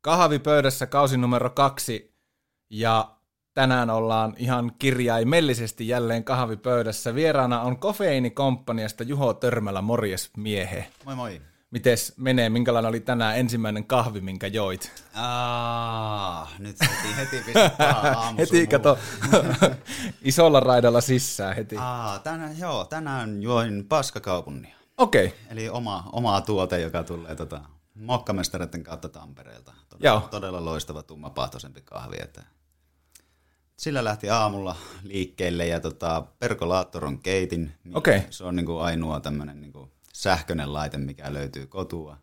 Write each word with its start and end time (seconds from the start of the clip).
Kahvipöydässä 0.00 0.86
kausi 0.86 1.16
numero 1.16 1.50
kaksi 1.50 2.14
ja 2.70 3.16
tänään 3.54 3.90
ollaan 3.90 4.34
ihan 4.38 4.72
kirjaimellisesti 4.78 5.88
jälleen 5.88 6.24
kahvipöydässä. 6.24 7.14
Vieraana 7.14 7.60
on 7.60 7.78
Kofeiinikomppaniasta 7.78 9.04
Juho 9.04 9.34
Törmälä, 9.34 9.82
morjes 9.82 10.30
miehe. 10.36 10.86
Moi 11.04 11.14
moi. 11.14 11.40
Mites 11.70 12.14
menee? 12.16 12.48
Minkälainen 12.48 12.88
oli 12.88 13.00
tänään 13.00 13.38
ensimmäinen 13.38 13.84
kahvi, 13.84 14.20
minkä 14.20 14.46
joit? 14.46 15.04
Aa, 15.14 16.48
nyt 16.58 16.76
heti, 16.80 17.16
heti 17.16 17.36
pistetään 17.36 18.36
heti 18.38 18.66
kato, 18.66 18.98
isolla 20.22 20.60
raidalla 20.60 21.00
sisään 21.00 21.56
heti. 21.56 21.76
Aa, 21.76 22.18
tänään, 22.18 22.58
joo, 22.58 22.84
tänään 22.84 23.42
join 23.42 23.84
paskakaupunnia. 23.88 24.76
Okei. 24.98 25.26
Okay. 25.26 25.38
Eli 25.50 25.68
oma, 25.68 26.08
oma 26.12 26.40
tuote, 26.40 26.80
joka 26.80 27.02
tulee 27.02 27.36
tota, 27.36 27.60
mokkamestareiden 28.00 28.82
kautta 28.82 29.08
Tampereelta. 29.08 29.72
Todella, 29.88 30.20
Joo. 30.20 30.28
todella 30.30 30.64
loistava 30.64 31.02
tummapahtoisempi 31.02 31.80
kahvi. 31.84 32.16
Että 32.22 32.42
sillä 33.76 34.04
lähti 34.04 34.30
aamulla 34.30 34.76
liikkeelle 35.02 35.66
ja 35.66 35.80
tota, 35.80 36.26
perkolaattoron 36.38 37.18
keitin. 37.18 37.72
Okei. 37.94 38.22
Se 38.30 38.44
on 38.44 38.56
niinku 38.56 38.78
ainoa 38.78 39.20
tämmöinen 39.20 39.60
niinku 39.60 39.92
sähköinen 40.12 40.72
laite, 40.72 40.98
mikä 40.98 41.32
löytyy 41.32 41.66
kotua. 41.66 42.16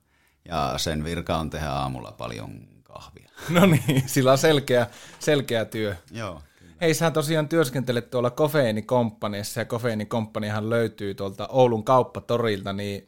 Ja 0.46 0.74
sen 0.78 1.04
virka 1.04 1.38
on 1.38 1.50
tehdä 1.50 1.70
aamulla 1.70 2.12
paljon 2.12 2.68
kahvia. 2.84 3.30
No 3.50 3.66
niin, 3.66 4.10
sillä 4.10 4.32
on 4.32 4.38
selkeä, 4.38 4.88
selkeä 5.20 5.66
työ. 5.66 5.96
Joo. 6.12 6.42
Hei, 6.82 6.94
sä 6.94 7.12
tosiaan 7.12 7.50
työskentelet 7.50 8.10
tuolla 8.10 8.30
Kofeiinikomppaniassa 8.30 9.62
ja 9.62 9.66
Kofeiinikomppanihan 9.66 10.70
löytyy 10.70 11.14
tuolta 11.14 11.48
Oulun 11.48 11.84
kauppatorilta, 11.84 12.74
niin 12.74 13.08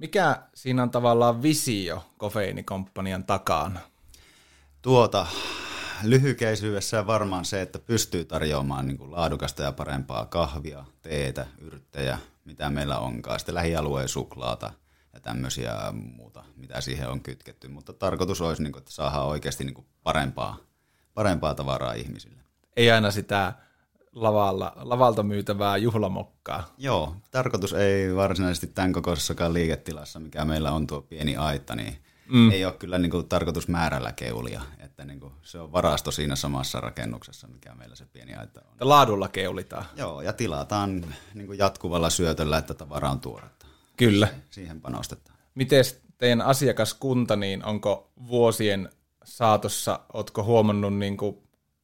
mikä 0.00 0.42
siinä 0.54 0.82
on 0.82 0.90
tavallaan 0.90 1.42
visio 1.42 2.04
Kofeiinikomppanian 2.18 3.24
takana? 3.24 3.80
Tuota, 4.82 5.26
lyhykeisyydessään 6.02 7.06
varmaan 7.06 7.44
se, 7.44 7.62
että 7.62 7.78
pystyy 7.78 8.24
tarjoamaan 8.24 8.86
niin 8.86 8.98
kuin 8.98 9.12
laadukasta 9.12 9.62
ja 9.62 9.72
parempaa 9.72 10.26
kahvia, 10.26 10.84
teetä, 11.02 11.46
yrttejä, 11.58 12.18
mitä 12.44 12.70
meillä 12.70 12.98
onkaan. 12.98 13.40
Sitten 13.40 13.54
lähialueen 13.54 14.08
suklaata 14.08 14.72
ja 15.12 15.20
tämmöisiä 15.20 15.74
muuta, 15.92 16.44
mitä 16.56 16.80
siihen 16.80 17.08
on 17.08 17.20
kytketty. 17.20 17.68
Mutta 17.68 17.92
tarkoitus 17.92 18.40
olisi, 18.40 18.62
niin 18.62 18.72
kuin, 18.72 18.80
että 18.80 18.92
saadaan 18.92 19.26
oikeasti 19.26 19.64
niin 19.64 19.74
kuin 19.74 19.86
parempaa, 20.02 20.56
parempaa 21.14 21.54
tavaraa 21.54 21.92
ihmisille. 21.92 22.42
Ei 22.76 22.90
aina 22.90 23.10
sitä 23.10 23.52
lavalla, 24.16 24.72
lavalta 24.76 25.22
myytävää 25.22 25.76
juhlamokkaa. 25.76 26.74
Joo, 26.78 27.16
tarkoitus 27.30 27.72
ei 27.72 28.16
varsinaisesti 28.16 28.66
tämän 28.66 28.92
kokoisessakaan 28.92 29.52
liiketilassa, 29.52 30.20
mikä 30.20 30.44
meillä 30.44 30.72
on 30.72 30.86
tuo 30.86 31.02
pieni 31.02 31.36
aitta, 31.36 31.76
niin 31.76 31.96
mm. 32.28 32.50
ei 32.50 32.64
ole 32.64 32.72
kyllä 32.72 32.98
niin 32.98 33.10
kuin, 33.10 33.28
tarkoitus 33.28 33.68
määrällä 33.68 34.12
keulia. 34.12 34.62
Että 34.78 35.04
niin 35.04 35.20
kuin, 35.20 35.32
se 35.42 35.58
on 35.58 35.72
varasto 35.72 36.10
siinä 36.10 36.36
samassa 36.36 36.80
rakennuksessa, 36.80 37.48
mikä 37.48 37.74
meillä 37.74 37.96
se 37.96 38.06
pieni 38.12 38.34
aitta 38.34 38.60
on. 38.60 38.88
Laadulla 38.88 39.28
keulitaan. 39.28 39.84
Joo, 39.96 40.20
ja 40.20 40.32
tilataan 40.32 41.04
niin 41.34 41.46
kuin 41.46 41.58
jatkuvalla 41.58 42.10
syötöllä, 42.10 42.58
että 42.58 42.74
tavara 42.74 43.10
on 43.10 43.20
tuoretta. 43.20 43.66
Kyllä. 43.96 44.28
Siihen 44.50 44.80
panostetaan. 44.80 45.38
Miten 45.54 45.84
teidän 46.18 46.42
asiakaskunta, 46.42 47.36
niin 47.36 47.64
onko 47.64 48.10
vuosien 48.28 48.88
saatossa, 49.24 50.00
ootko 50.12 50.44
huomannut 50.44 50.94
niin 50.94 51.16
kuin 51.16 51.36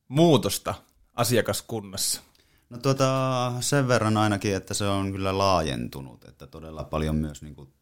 muutosta 0.09 0.75
asiakaskunnassa? 1.15 2.23
No 2.71 2.79
tuota, 2.79 3.53
sen 3.61 3.89
verran 3.89 4.17
ainakin, 4.17 4.57
että 4.57 4.75
se 4.75 4.85
on 4.85 5.13
kyllä 5.13 5.39
laajentunut, 5.39 6.25
että 6.25 6.47
todella 6.47 6.85
paljon 6.85 7.17
myös 7.17 7.43
niin 7.43 7.55
kuin, 7.55 7.73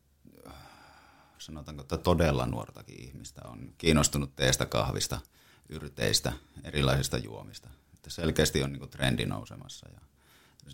sanotaanko, 1.38 1.82
että 1.82 1.96
todella 1.96 2.46
nuortakin 2.46 3.00
ihmistä 3.00 3.40
on 3.44 3.74
kiinnostunut 3.78 4.36
teestä, 4.36 4.66
kahvista, 4.66 5.18
yrteistä, 5.68 6.32
erilaisista 6.64 7.18
juomista. 7.18 7.68
Että 7.94 8.10
selkeästi 8.10 8.62
on 8.62 8.72
niin 8.72 8.80
kuin 8.80 8.90
trendi 8.90 9.26
nousemassa 9.26 9.86
ja 9.94 10.00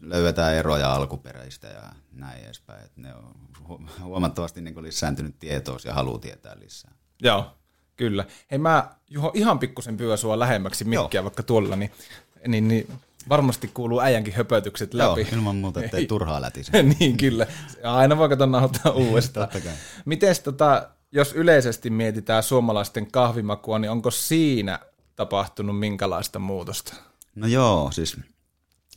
löydetään 0.00 0.54
eroja 0.54 0.94
alkuperäistä 0.94 1.66
ja 1.66 1.82
näin 2.12 2.44
edespäin. 2.44 2.84
Että 2.84 3.00
ne 3.00 3.14
on 3.14 3.34
huomattavasti 4.02 4.60
niin 4.60 4.74
kuin 4.74 4.84
lisääntynyt 4.84 5.38
tietous 5.38 5.84
ja 5.84 5.94
halu 5.94 6.18
tietää 6.18 6.56
lisää. 6.58 6.94
Joo, 7.22 7.56
kyllä. 7.96 8.24
Hei 8.50 8.58
mä 8.58 8.96
Juho 9.08 9.32
ihan 9.34 9.58
pikkusen 9.58 9.96
pyydän 9.96 10.18
sua 10.18 10.38
lähemmäksi 10.38 10.84
mikkiä 10.84 11.24
vaikka 11.24 11.42
tuolla, 11.42 11.76
niin, 11.76 11.92
niin, 12.48 12.68
niin 12.68 12.88
varmasti 13.28 13.70
kuuluu 13.74 14.00
äijänkin 14.00 14.34
höpötykset 14.34 14.94
läpi. 14.94 15.20
Joo, 15.20 15.28
ilman 15.32 15.56
muuta, 15.56 15.84
ettei 15.84 16.06
turhaa 16.06 16.40
lätise. 16.40 16.82
niin, 17.00 17.16
kyllä. 17.16 17.46
Aina 17.82 18.16
voi 18.16 18.28
katsoa 18.28 18.46
nauhoittaa 18.46 18.92
uudestaan. 18.92 19.48
Miten 20.04 20.36
tota, 20.44 20.88
jos 21.12 21.32
yleisesti 21.32 21.90
mietitään 21.90 22.42
suomalaisten 22.42 23.10
kahvimakua, 23.10 23.78
niin 23.78 23.90
onko 23.90 24.10
siinä 24.10 24.78
tapahtunut 25.16 25.78
minkälaista 25.78 26.38
muutosta? 26.38 26.94
No 27.34 27.46
joo, 27.46 27.90
siis 27.92 28.16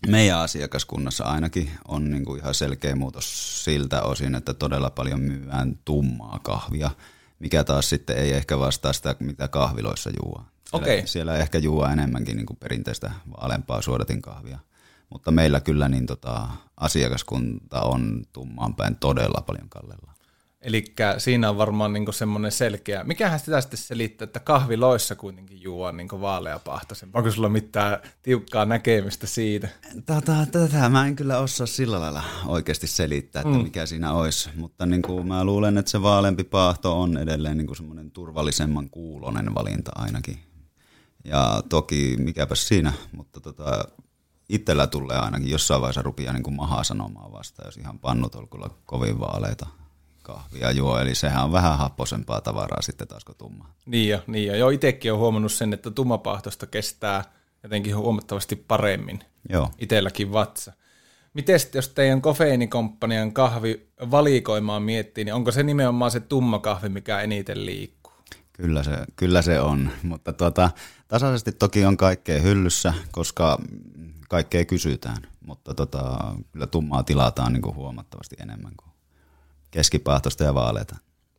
meidän 0.08 0.40
asiakaskunnassa 0.40 1.24
ainakin 1.24 1.72
on 1.88 2.12
niin 2.12 2.26
kuin 2.26 2.40
ihan 2.40 2.54
selkeä 2.54 2.96
muutos 2.96 3.64
siltä 3.64 4.02
osin, 4.02 4.36
että 4.36 4.54
todella 4.54 4.90
paljon 4.90 5.20
myydään 5.20 5.80
tummaa 5.86 6.40
kahvia, 6.44 6.92
mikä 7.40 7.64
taas 7.64 7.90
sitten 7.90 8.18
ei 8.18 8.31
ehkä 8.34 8.60
vastaa 8.60 8.94
sitä, 8.94 9.16
mitä 9.20 9.48
kahviloissa 9.48 10.10
juo. 10.24 10.44
Siellä, 10.69 10.84
Okei. 10.84 11.07
siellä 11.07 11.38
ehkä 11.38 11.57
juo 11.57 11.88
enemmänkin 11.88 12.35
niin 12.35 12.46
kuin 12.46 12.57
perinteistä 12.57 13.12
alempaa 13.38 13.81
suodatin 13.81 14.22
kahvia. 14.22 14.59
Mutta 15.09 15.31
meillä 15.31 15.59
kyllä 15.59 15.90
niin 15.90 16.06
tota, 16.06 16.47
asiakaskunta 16.78 17.81
on 17.81 18.24
tummaan 18.34 18.75
päin 18.75 18.96
todella 18.96 19.41
paljon 19.41 19.69
kallella. 19.69 20.13
Eli 20.62 20.84
siinä 21.18 21.50
on 21.50 21.57
varmaan 21.57 21.94
niinku 21.94 22.12
semmoinen 22.12 22.52
selkeä, 22.52 23.03
mikähän 23.03 23.40
sitä 23.40 23.62
sitten 23.62 23.78
selittää, 23.78 24.24
että 24.24 24.40
kahviloissa 24.40 25.16
kuitenkin 25.16 25.62
juo 25.62 25.91
niinku 25.91 26.22
vaaleapahtoisen. 26.22 27.09
Onko 27.13 27.31
sulla 27.31 27.50
mitään 27.50 27.97
tiukkaa 28.24 28.66
näkemystä 28.66 29.28
siitä? 29.28 29.68
Tätä, 30.06 30.47
tätä 30.51 30.90
mä 30.90 31.07
en 31.07 31.16
kyllä 31.16 31.38
osaa 31.38 31.68
sillä 31.68 32.00
lailla 32.00 32.24
oikeasti 32.46 32.88
selittää, 32.88 33.41
että 33.41 33.57
mm. 33.57 33.63
mikä 33.63 33.86
siinä 33.86 34.13
olisi, 34.13 34.50
mutta 34.56 34.86
niin 34.86 35.01
kuin 35.01 35.28
mä 35.28 35.44
luulen, 35.44 35.78
että 35.78 35.91
se 35.91 36.01
vaaleampi 36.01 36.44
paahto 36.44 37.01
on 37.01 37.18
edelleen 37.18 37.57
niin 37.57 37.68
kuin 37.68 37.78
semmoinen 37.78 38.12
turvallisemman 38.12 38.90
kuulonen 38.90 39.56
valinta 39.56 39.91
ainakin. 39.96 40.49
Ja 41.24 41.63
toki 41.69 42.16
mikäpä 42.19 42.56
siinä, 42.56 42.94
mutta 43.12 43.40
tota, 43.40 43.85
itsellä 44.50 44.88
tulee 44.88 45.18
ainakin 45.18 45.50
jossain 45.50 45.81
vaiheessa 45.81 46.02
rupia 46.02 46.34
niin 46.34 46.44
kuin 46.44 46.56
mahaa 46.56 46.84
sanomaan 46.84 47.31
vasta, 47.31 47.66
jos 47.66 47.78
ihan 47.78 48.00
pannut 48.00 48.35
on 48.35 48.50
kyllä 48.50 48.69
kovin 48.85 49.19
vaaleita 49.19 49.68
kahvia 50.22 50.72
juo, 50.72 51.00
eli 51.00 51.16
sehän 51.16 51.44
on 51.44 51.52
vähän 51.52 51.78
happosempaa 51.78 52.41
tavaraa 52.41 52.81
sitten 52.81 53.07
taas 53.07 53.25
kuin 53.25 53.38
tumma. 53.38 53.69
Niin 53.85 54.09
jo, 54.09 54.24
niin 54.28 54.47
jo. 54.47 54.56
Joo, 54.56 54.69
itsekin 54.69 55.12
olen 55.12 55.19
huomannut 55.19 55.52
sen, 55.52 55.74
että 55.74 55.91
tummapahtosta 55.91 56.68
kestää 56.68 57.24
jotenkin 57.63 57.96
huomattavasti 57.96 58.56
paremmin. 58.56 59.19
Joo. 59.50 59.69
Itelläkin 59.80 60.31
vatsa. 60.31 60.74
Miten 61.34 61.59
jos 61.74 61.90
teidän 61.90 62.22
kofeiinikomppanian 62.22 63.34
kahvi 63.34 63.90
valikoimaan 64.12 64.84
miettii, 64.84 65.24
niin 65.24 65.34
onko 65.34 65.51
se 65.51 65.63
nimenomaan 65.63 66.12
se 66.12 66.19
tumma 66.19 66.60
kahvi, 66.60 66.89
mikä 66.89 67.22
eniten 67.22 67.65
liikkuu? 67.65 67.99
Kyllä 68.62 68.84
se, 68.84 68.92
kyllä 69.16 69.42
se 69.42 69.60
on, 69.60 69.90
mutta 70.04 70.34
tuota, 70.34 70.70
tasaisesti 71.08 71.52
toki 71.52 71.86
on 71.86 71.98
kaikkea 71.98 72.42
hyllyssä, 72.42 72.94
koska 73.12 73.58
kaikkea 74.30 74.66
kysytään, 74.66 75.18
mutta 75.46 75.74
tota, 75.74 76.34
kyllä 76.52 76.68
tummaa 76.68 77.04
tilataan 77.04 77.54
niin 77.54 77.62
kuin 77.62 77.76
huomattavasti 77.76 78.36
enemmän 78.40 78.72
kuin 78.78 78.92
keskipahtoista 79.72 80.44
ja 80.44 80.54
vaaleita. 80.54 80.96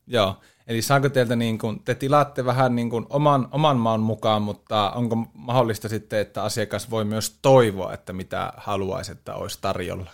Joo, 0.07 0.41
eli 0.67 0.83
saako 0.83 1.09
teiltä, 1.09 1.37
niin 1.37 1.59
kuin, 1.59 1.83
te 1.85 1.95
tilaatte 1.95 2.45
vähän 2.45 2.77
niin 2.77 2.91
kuin 2.91 3.07
oman, 3.11 3.49
oman 3.51 3.77
maan 3.77 4.01
mukaan, 4.01 4.43
mutta 4.43 4.91
onko 4.91 5.17
mahdollista 5.35 5.89
sitten, 5.89 6.19
että 6.19 6.43
asiakas 6.43 6.91
voi 6.91 7.05
myös 7.05 7.39
toivoa, 7.43 7.93
että 7.93 8.13
mitä 8.13 8.53
haluaisi, 8.57 9.13
että 9.13 9.35
olisi 9.35 9.59
tarjolla? 9.61 10.11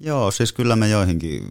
Joo, 0.00 0.30
siis 0.30 0.52
kyllä 0.52 0.76
me 0.76 0.88
joihinkin 0.88 1.44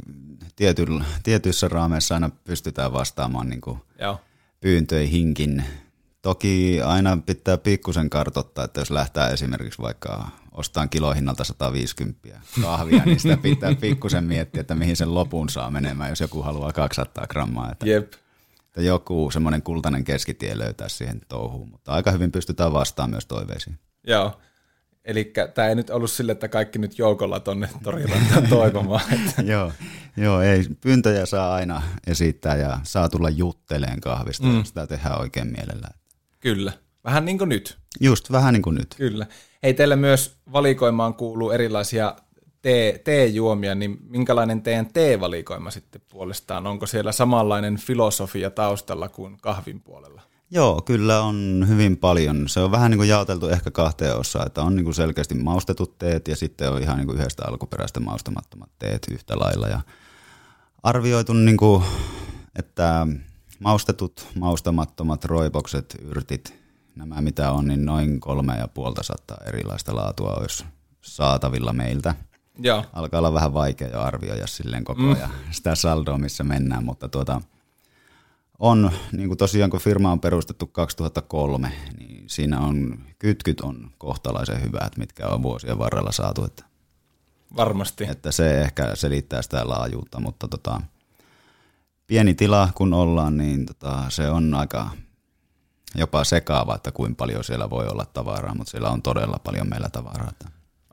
tiety, 0.56 0.86
tietyissä 1.24 1.68
raameissa 1.68 2.16
aina 2.16 2.30
pystytään 2.44 2.94
vastaamaan 2.94 3.50
niin 3.50 3.62
kuin 3.62 3.80
Joo. 4.00 4.20
Pyyntöihinkin. 4.64 5.64
Toki 6.22 6.82
aina 6.82 7.18
pitää 7.26 7.58
pikkusen 7.58 8.10
kartottaa, 8.10 8.66
että 8.66 8.82
jos 8.82 8.92
lähtee 8.92 9.30
esimerkiksi 9.30 9.82
vaikka 9.82 10.28
ostaan 10.52 10.90
kilohinnalta 10.90 11.44
150 11.44 12.20
kahvia, 12.62 13.02
niin 13.06 13.20
sitä 13.20 13.38
pitää 13.38 13.76
pikkusen 13.76 14.24
miettiä, 14.24 14.62
että 14.62 14.76
mihin 14.76 14.96
sen 14.96 15.14
lopun 15.14 15.50
saa 15.50 15.72
menemään, 15.72 16.10
jos 16.10 16.20
joku 16.20 16.42
haluaa 16.42 16.74
200 16.74 17.28
grammaa. 17.28 17.72
Että, 17.72 17.90
Jep. 17.90 18.14
että 18.68 18.82
joku 18.82 19.32
semmoinen 19.32 19.62
kultainen 19.62 20.04
keskitie 20.04 20.58
löytää 20.58 20.90
siihen 20.90 21.22
touhuun, 21.28 21.70
mutta 21.70 21.92
aika 21.92 22.12
hyvin 22.12 22.32
pystytään 22.32 22.74
vastaamaan 22.74 23.12
myös 23.12 23.26
toiveisiin. 23.26 23.80
Joo. 24.08 24.40
Eli 25.06 25.34
tämä 25.54 25.68
ei 25.68 25.76
nyt 25.76 25.90
ollut 25.90 26.12
sille, 26.12 26.32
että 26.32 26.48
kaikki 26.48 26.80
nyt 26.80 27.00
joukolla 27.00 27.40
tonne 27.40 27.70
torirantaan 27.84 28.48
toivomaan. 28.50 29.02
Että. 29.14 29.42
joo, 29.42 29.72
joo, 30.18 30.42
ei, 30.42 30.66
pyyntöjä 30.82 31.26
saa 31.26 31.54
aina 31.54 31.82
esittää 32.08 32.56
ja 32.56 32.80
saa 32.84 33.10
tulla 33.10 33.30
jutteleen 33.30 34.02
kahvista, 34.02 34.48
mm. 34.48 34.64
sitä 34.64 34.88
tehdään 34.88 35.20
oikein 35.20 35.48
mielellään. 35.48 35.94
Kyllä, 36.40 36.74
vähän 37.04 37.26
niin 37.26 37.38
kuin 37.38 37.50
nyt. 37.50 37.78
Just, 38.00 38.32
vähän 38.32 38.54
niin 38.54 38.62
kuin 38.62 38.76
nyt. 38.76 38.96
Kyllä. 38.98 39.26
Hei, 39.64 39.74
teille 39.74 39.96
myös 39.96 40.38
valikoimaan 40.52 41.14
kuuluu 41.14 41.52
erilaisia 41.52 42.16
tee, 42.62 42.98
teejuomia, 42.98 43.76
niin 43.76 43.98
minkälainen 44.10 44.62
teidän 44.62 44.94
teevalikoima 44.94 45.72
sitten 45.72 46.02
puolestaan? 46.10 46.68
Onko 46.68 46.88
siellä 46.88 47.12
samanlainen 47.12 47.78
filosofia 47.78 48.50
taustalla 48.50 49.10
kuin 49.10 49.38
kahvin 49.42 49.82
puolella? 49.82 50.22
Joo, 50.54 50.82
kyllä 50.82 51.22
on 51.22 51.66
hyvin 51.68 51.98
paljon. 51.98 52.50
Se 52.50 52.60
on 52.60 52.72
vähän 52.72 52.92
niin 52.92 52.98
kuin 52.98 53.10
jaoteltu 53.10 53.48
ehkä 53.48 53.72
kahteen 53.72 54.18
osaan, 54.18 54.48
että 54.48 54.62
on 54.62 54.76
niin 54.76 54.84
kuin 54.84 54.94
selkeästi 54.94 55.36
maustetut 55.36 55.98
teet 55.98 56.28
ja 56.28 56.36
sitten 56.36 56.72
on 56.72 56.82
ihan 56.82 56.98
niin 56.98 57.08
kuin 57.08 57.18
yhdestä 57.18 57.44
alkuperäistä 57.48 58.00
maustamattomat 58.00 58.70
teet 58.80 59.08
yhtä 59.12 59.40
lailla. 59.40 59.68
Ja 59.68 59.82
arvioitu, 60.84 61.34
niin 61.34 61.58
kuin, 61.58 61.84
että 62.56 63.08
maustetut, 63.60 64.28
maustamattomat, 64.40 65.26
roipokset, 65.26 65.98
yrtit, 66.02 66.54
nämä 66.96 67.22
mitä 67.22 67.52
on, 67.52 67.68
niin 67.68 67.86
noin 67.86 68.20
kolme 68.20 68.58
ja 68.58 68.68
puolta 68.68 69.04
saattaa 69.04 69.38
erilaista 69.48 69.96
laatua 69.96 70.34
olisi 70.34 70.66
saatavilla 71.02 71.74
meiltä. 71.74 72.16
Joo. 72.60 72.86
Alkaa 72.94 73.18
olla 73.18 73.34
vähän 73.34 73.54
vaikea 73.54 73.88
jo 73.90 74.02
arvioida 74.02 74.48
silleen 74.48 74.84
koko 74.84 75.02
ajan 75.02 75.30
mm. 75.30 75.52
sitä 75.52 75.76
saldoa, 75.76 76.18
missä 76.18 76.44
mennään, 76.44 76.86
mutta 76.86 77.10
tuota, 77.10 77.42
on, 78.64 78.92
niin 79.12 79.28
kuin 79.28 79.38
tosiaan 79.38 79.70
kun 79.70 79.80
firma 79.80 80.12
on 80.12 80.20
perustettu 80.20 80.68
2003, 80.68 81.72
niin 81.98 82.24
siinä 82.30 82.60
on, 82.60 83.00
kytkyt 83.20 83.62
on 83.62 83.92
kohtalaisen 83.98 84.62
hyvät, 84.62 84.98
mitkä 84.98 85.28
on 85.28 85.44
vuosien 85.44 85.80
varrella 85.80 86.12
saatu. 86.12 86.46
Että, 86.46 86.64
Varmasti. 87.56 88.04
Että 88.10 88.32
se 88.32 88.62
ehkä 88.62 88.96
selittää 88.96 89.42
sitä 89.42 89.68
laajuutta, 89.70 90.20
mutta 90.20 90.48
tota, 90.48 90.82
pieni 92.08 92.34
tila 92.34 92.70
kun 92.76 92.94
ollaan, 92.94 93.38
niin 93.38 93.66
tota, 93.66 94.04
se 94.10 94.30
on 94.30 94.54
aika 94.54 94.90
jopa 95.96 96.24
sekaava, 96.24 96.76
että 96.76 96.92
kuinka 96.92 97.18
paljon 97.18 97.44
siellä 97.44 97.70
voi 97.70 97.88
olla 97.88 98.06
tavaraa, 98.14 98.56
mutta 98.56 98.72
siellä 98.72 98.90
on 98.90 99.02
todella 99.02 99.40
paljon 99.44 99.70
meillä 99.70 99.90
tavaraa. 99.90 100.32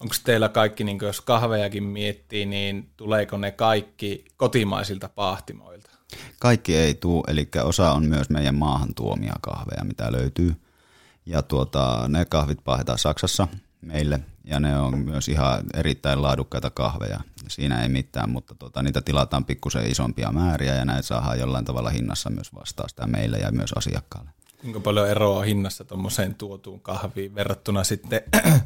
Onko 0.01 0.15
teillä 0.25 0.49
kaikki, 0.49 0.85
niin 0.85 0.99
jos 1.03 1.21
kahvejakin 1.21 1.85
miettii, 1.85 2.47
niin 2.47 2.91
tuleeko 2.97 3.37
ne 3.37 3.51
kaikki 3.51 4.25
kotimaisilta 4.37 5.09
pahtimoilta? 5.09 5.90
Kaikki 6.39 6.77
ei 6.77 6.95
tule, 6.95 7.25
eli 7.29 7.49
osa 7.63 7.93
on 7.93 8.05
myös 8.05 8.31
meidän 8.31 8.55
maahan 8.55 8.95
tuomia 8.95 9.35
kahveja, 9.41 9.85
mitä 9.85 10.13
löytyy. 10.13 10.57
Ja 11.27 11.43
tuota, 11.43 12.09
ne 12.09 12.25
kahvit 12.25 12.65
paahetaan 12.65 12.99
Saksassa 12.99 13.49
meille, 13.81 14.21
ja 14.45 14.61
ne 14.61 14.79
on 14.79 14.99
myös 14.99 15.29
ihan 15.29 15.65
erittäin 15.75 16.23
laadukkaita 16.23 16.71
kahveja. 16.71 17.21
Siinä 17.49 17.83
ei 17.83 17.89
mitään, 17.89 18.31
mutta 18.31 18.55
tuota, 18.55 18.83
niitä 18.83 19.01
tilataan 19.01 19.45
pikkusen 19.45 19.91
isompia 19.91 20.33
määriä, 20.33 20.75
ja 20.75 20.85
näitä 20.85 21.03
saadaan 21.03 21.41
jollain 21.41 21.65
tavalla 21.65 21.91
hinnassa 21.91 22.31
myös 22.31 22.55
vastaa 22.55 22.89
sitä 22.89 23.07
meille 23.07 23.39
ja 23.39 23.53
myös 23.53 23.73
asiakkaalle. 23.73 24.31
Kuinka 24.61 24.81
paljon 24.81 25.09
eroa 25.09 25.43
hinnassa 25.43 25.85
tuommoiseen 25.85 26.35
tuotuun 26.35 26.81
kahviin 26.81 27.35
verrattuna 27.35 27.85
sitten 27.85 28.23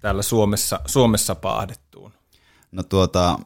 täällä 0.00 0.22
Suomessa, 0.22 0.80
Suomessa 0.86 1.34
paahdettuun? 1.34 2.12
No 2.72 2.82
tuota, 2.82 3.38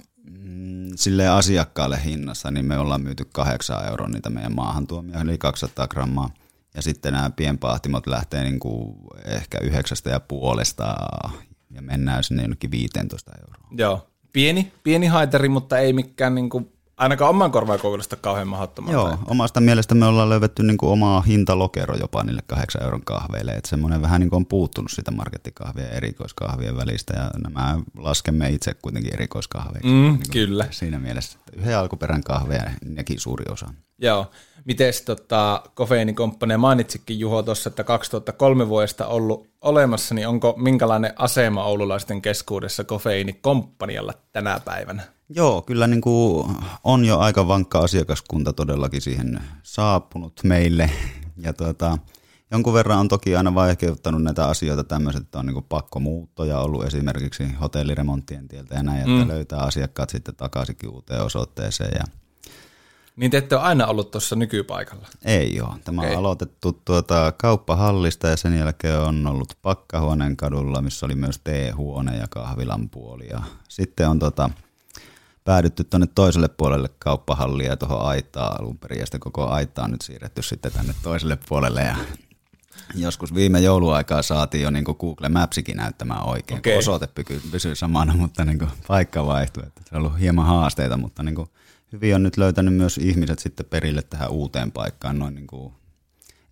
sille 0.95 1.29
asiakkaalle 1.29 2.05
hinnassa, 2.05 2.51
niin 2.51 2.67
me 2.67 2.79
ollaan 2.79 3.03
myyty 3.03 3.25
8 3.33 3.87
euroa 3.89 4.09
niitä 4.09 4.31
meidän 4.31 4.55
maahantuomia, 4.55 5.21
eli 5.21 5.39
200 5.39 5.89
grammaa. 5.89 6.31
Ja 6.75 6.83
sitten 6.83 7.13
nämä 7.13 7.31
pienpahtimot 7.31 8.07
lähtee 8.07 8.45
niin 8.45 8.61
kuin 8.61 8.97
ehkä 9.25 9.59
yhdeksästä 9.63 10.11
ja 10.11 10.21
puolesta 10.21 10.95
ja 11.71 11.83
mennään 11.83 12.25
sinne 12.25 12.43
jonnekin 12.43 12.71
15 12.71 13.33
euroa. 13.41 13.69
Joo, 13.71 14.11
pieni, 14.33 14.73
pieni 14.83 15.07
haitari, 15.07 15.49
mutta 15.49 15.79
ei 15.79 15.93
mikään 15.93 16.35
niin 16.35 16.51
kuin 16.51 16.76
ainakaan 16.97 17.31
oman 17.31 17.53
korvaan 17.53 17.81
kokelusta 17.81 18.17
kauhean 18.17 18.49
mahdottomalta. 18.49 18.95
Joo, 18.95 19.19
omasta 19.27 19.61
mielestä 19.61 19.95
me 19.95 20.07
ollaan 20.07 20.29
löydetty 20.29 20.63
niin 20.63 20.77
kuin 20.77 20.93
omaa 20.93 21.21
hintalokero 21.21 21.97
jopa 21.97 22.23
niille 22.25 22.43
kahdeksan 22.47 22.83
euron 22.83 23.05
kahveille. 23.05 23.53
Että 23.53 23.71
semmoinen 23.71 24.03
vähän 24.03 24.21
niin 24.21 24.31
kuin 24.31 24.37
on 24.37 24.47
puuttunut 24.47 24.91
sitä 24.91 25.11
markettikahvien 25.11 25.87
ja 25.87 25.93
erikoiskahvien 25.93 26.77
välistä 26.77 27.15
ja 27.17 27.31
nämä 27.43 27.79
laskemme 27.97 28.51
itse 28.51 28.75
kuitenkin 28.75 29.15
erikoiskahveiksi. 29.15 29.89
Mm, 29.89 29.93
niin 29.95 30.31
kyllä. 30.33 30.67
Siinä 30.71 30.99
mielessä 30.99 31.39
yhden 31.57 31.79
alkuperän 31.79 32.23
kahveja 32.23 32.71
nekin 32.85 33.21
suuri 33.21 33.45
osa. 33.53 33.67
Joo. 33.99 34.31
Miten 34.65 34.93
tota, 35.05 35.63
kofeiinikomppania 35.75 36.59
mainitsikin 36.59 37.19
Juho 37.19 37.43
tuossa, 37.43 37.69
että 37.69 37.85
2003 37.85 38.69
vuodesta 38.69 39.07
ollut 39.07 39.49
olemassa, 39.61 40.15
niin 40.15 40.29
onko 40.29 40.55
minkälainen 40.57 41.13
asema 41.17 41.65
oululaisten 41.65 42.23
keskuudessa 42.23 42.85
kofeiinikomppanialla 42.85 44.13
tänä 44.33 44.61
päivänä? 44.65 45.03
Joo, 45.29 45.63
kyllä 45.63 45.87
niin 45.87 46.01
kuin 46.01 46.57
on 46.85 47.05
jo 47.05 47.19
aika 47.19 47.49
vankka 47.49 47.79
asiakaskunta 47.79 48.53
todellakin 48.53 49.01
siihen 49.01 49.41
saapunut 49.63 50.41
meille. 50.45 50.91
Ja 51.37 51.53
tuota, 51.53 51.99
jonkun 52.51 52.75
verran 52.75 52.99
on 52.99 53.09
toki 53.09 53.37
aina 53.37 53.55
vaikeuttanut 53.55 54.23
näitä 54.23 54.49
asioita 54.49 54.85
tämmöiset, 54.85 55.23
että 55.23 55.39
on 55.39 55.47
niin 55.47 55.55
kuin 55.55 55.67
pakkomuuttoja 55.69 56.59
ollut 56.59 56.85
esimerkiksi 56.85 57.53
hotelliremonttien 57.61 58.49
tieltä 58.49 58.75
ja 58.75 58.83
näin, 58.83 58.99
että 58.99 59.25
mm. 59.25 59.29
löytää 59.29 59.59
asiakkaat 59.59 60.11
sitten 60.11 60.37
takaisinkin 60.37 60.91
uuteen 60.91 61.23
osoitteeseen. 61.23 61.93
Ja 61.99 62.05
niin 63.17 63.31
te 63.31 63.37
ette 63.37 63.57
ole 63.57 63.65
aina 63.65 63.87
ollut 63.87 64.11
tuossa 64.11 64.37
nykypaikalla? 64.37 65.09
Ei 65.25 65.61
ole. 65.61 65.79
Tämä 65.85 66.01
okay. 66.01 66.13
on 66.13 66.19
aloitettu 66.19 66.73
tuota 66.85 67.33
kauppahallista 67.37 68.29
ja 68.29 68.37
sen 68.37 68.59
jälkeen 68.59 69.01
on 69.01 69.27
ollut 69.27 69.59
Pakkahuoneen 69.63 70.37
kadulla, 70.37 70.83
missä 70.83 71.07
oli 71.07 71.15
myös 71.15 71.41
teehuone 71.45 72.17
ja 72.17 72.27
kahvilan 72.31 72.89
puoli. 72.91 73.27
Ja 73.31 73.43
sitten 73.69 74.09
on 74.09 74.19
tuota, 74.19 74.51
päädytty 75.47 75.85
tuonne 75.85 76.07
toiselle 76.15 76.49
puolelle 76.49 76.89
kauppahallia 76.99 77.71
ja 77.71 77.77
tuohon 77.77 78.03
aitaan 78.03 78.61
alun 78.61 78.79
perin, 78.79 78.99
ja 78.99 79.07
sitten 79.07 79.21
koko 79.21 79.47
aita 79.47 79.85
on 79.85 79.91
nyt 79.91 80.01
siirretty 80.01 80.43
sitten 80.43 80.73
tänne 80.73 80.95
toiselle 81.03 81.39
puolelle, 81.49 81.81
ja 81.81 81.97
joskus 82.95 83.35
viime 83.35 83.61
jouluaikaa 83.61 84.23
saatiin 84.23 84.63
jo 84.63 84.71
niin 84.71 84.85
kuin 84.85 84.97
Google 85.01 85.29
Mapsikin 85.29 85.77
näyttämään 85.77 86.29
oikein, 86.29 86.59
okay. 86.59 86.77
osoite 86.77 87.09
pysyy 87.51 87.75
samana, 87.75 88.15
mutta 88.15 88.45
niin 88.45 88.59
kuin 88.59 88.71
paikka 88.89 89.27
vaihtui, 89.27 89.63
että 89.67 89.81
se 89.85 89.97
on 89.97 90.03
ollut 90.03 90.21
hieman 90.21 90.47
haasteita, 90.47 90.97
mutta 90.97 91.23
niin 91.23 91.35
kuin 91.35 91.49
hyvin 91.93 92.15
on 92.15 92.23
nyt 92.23 92.37
löytänyt 92.37 92.75
myös 92.75 92.99
ihmiset 92.99 93.39
sitten 93.39 93.67
perille 93.67 94.03
tähän 94.03 94.31
uuteen 94.31 94.73
paikkaan, 94.73 95.19
noin 95.19 95.35
niin 95.35 95.47
kuin 95.47 95.75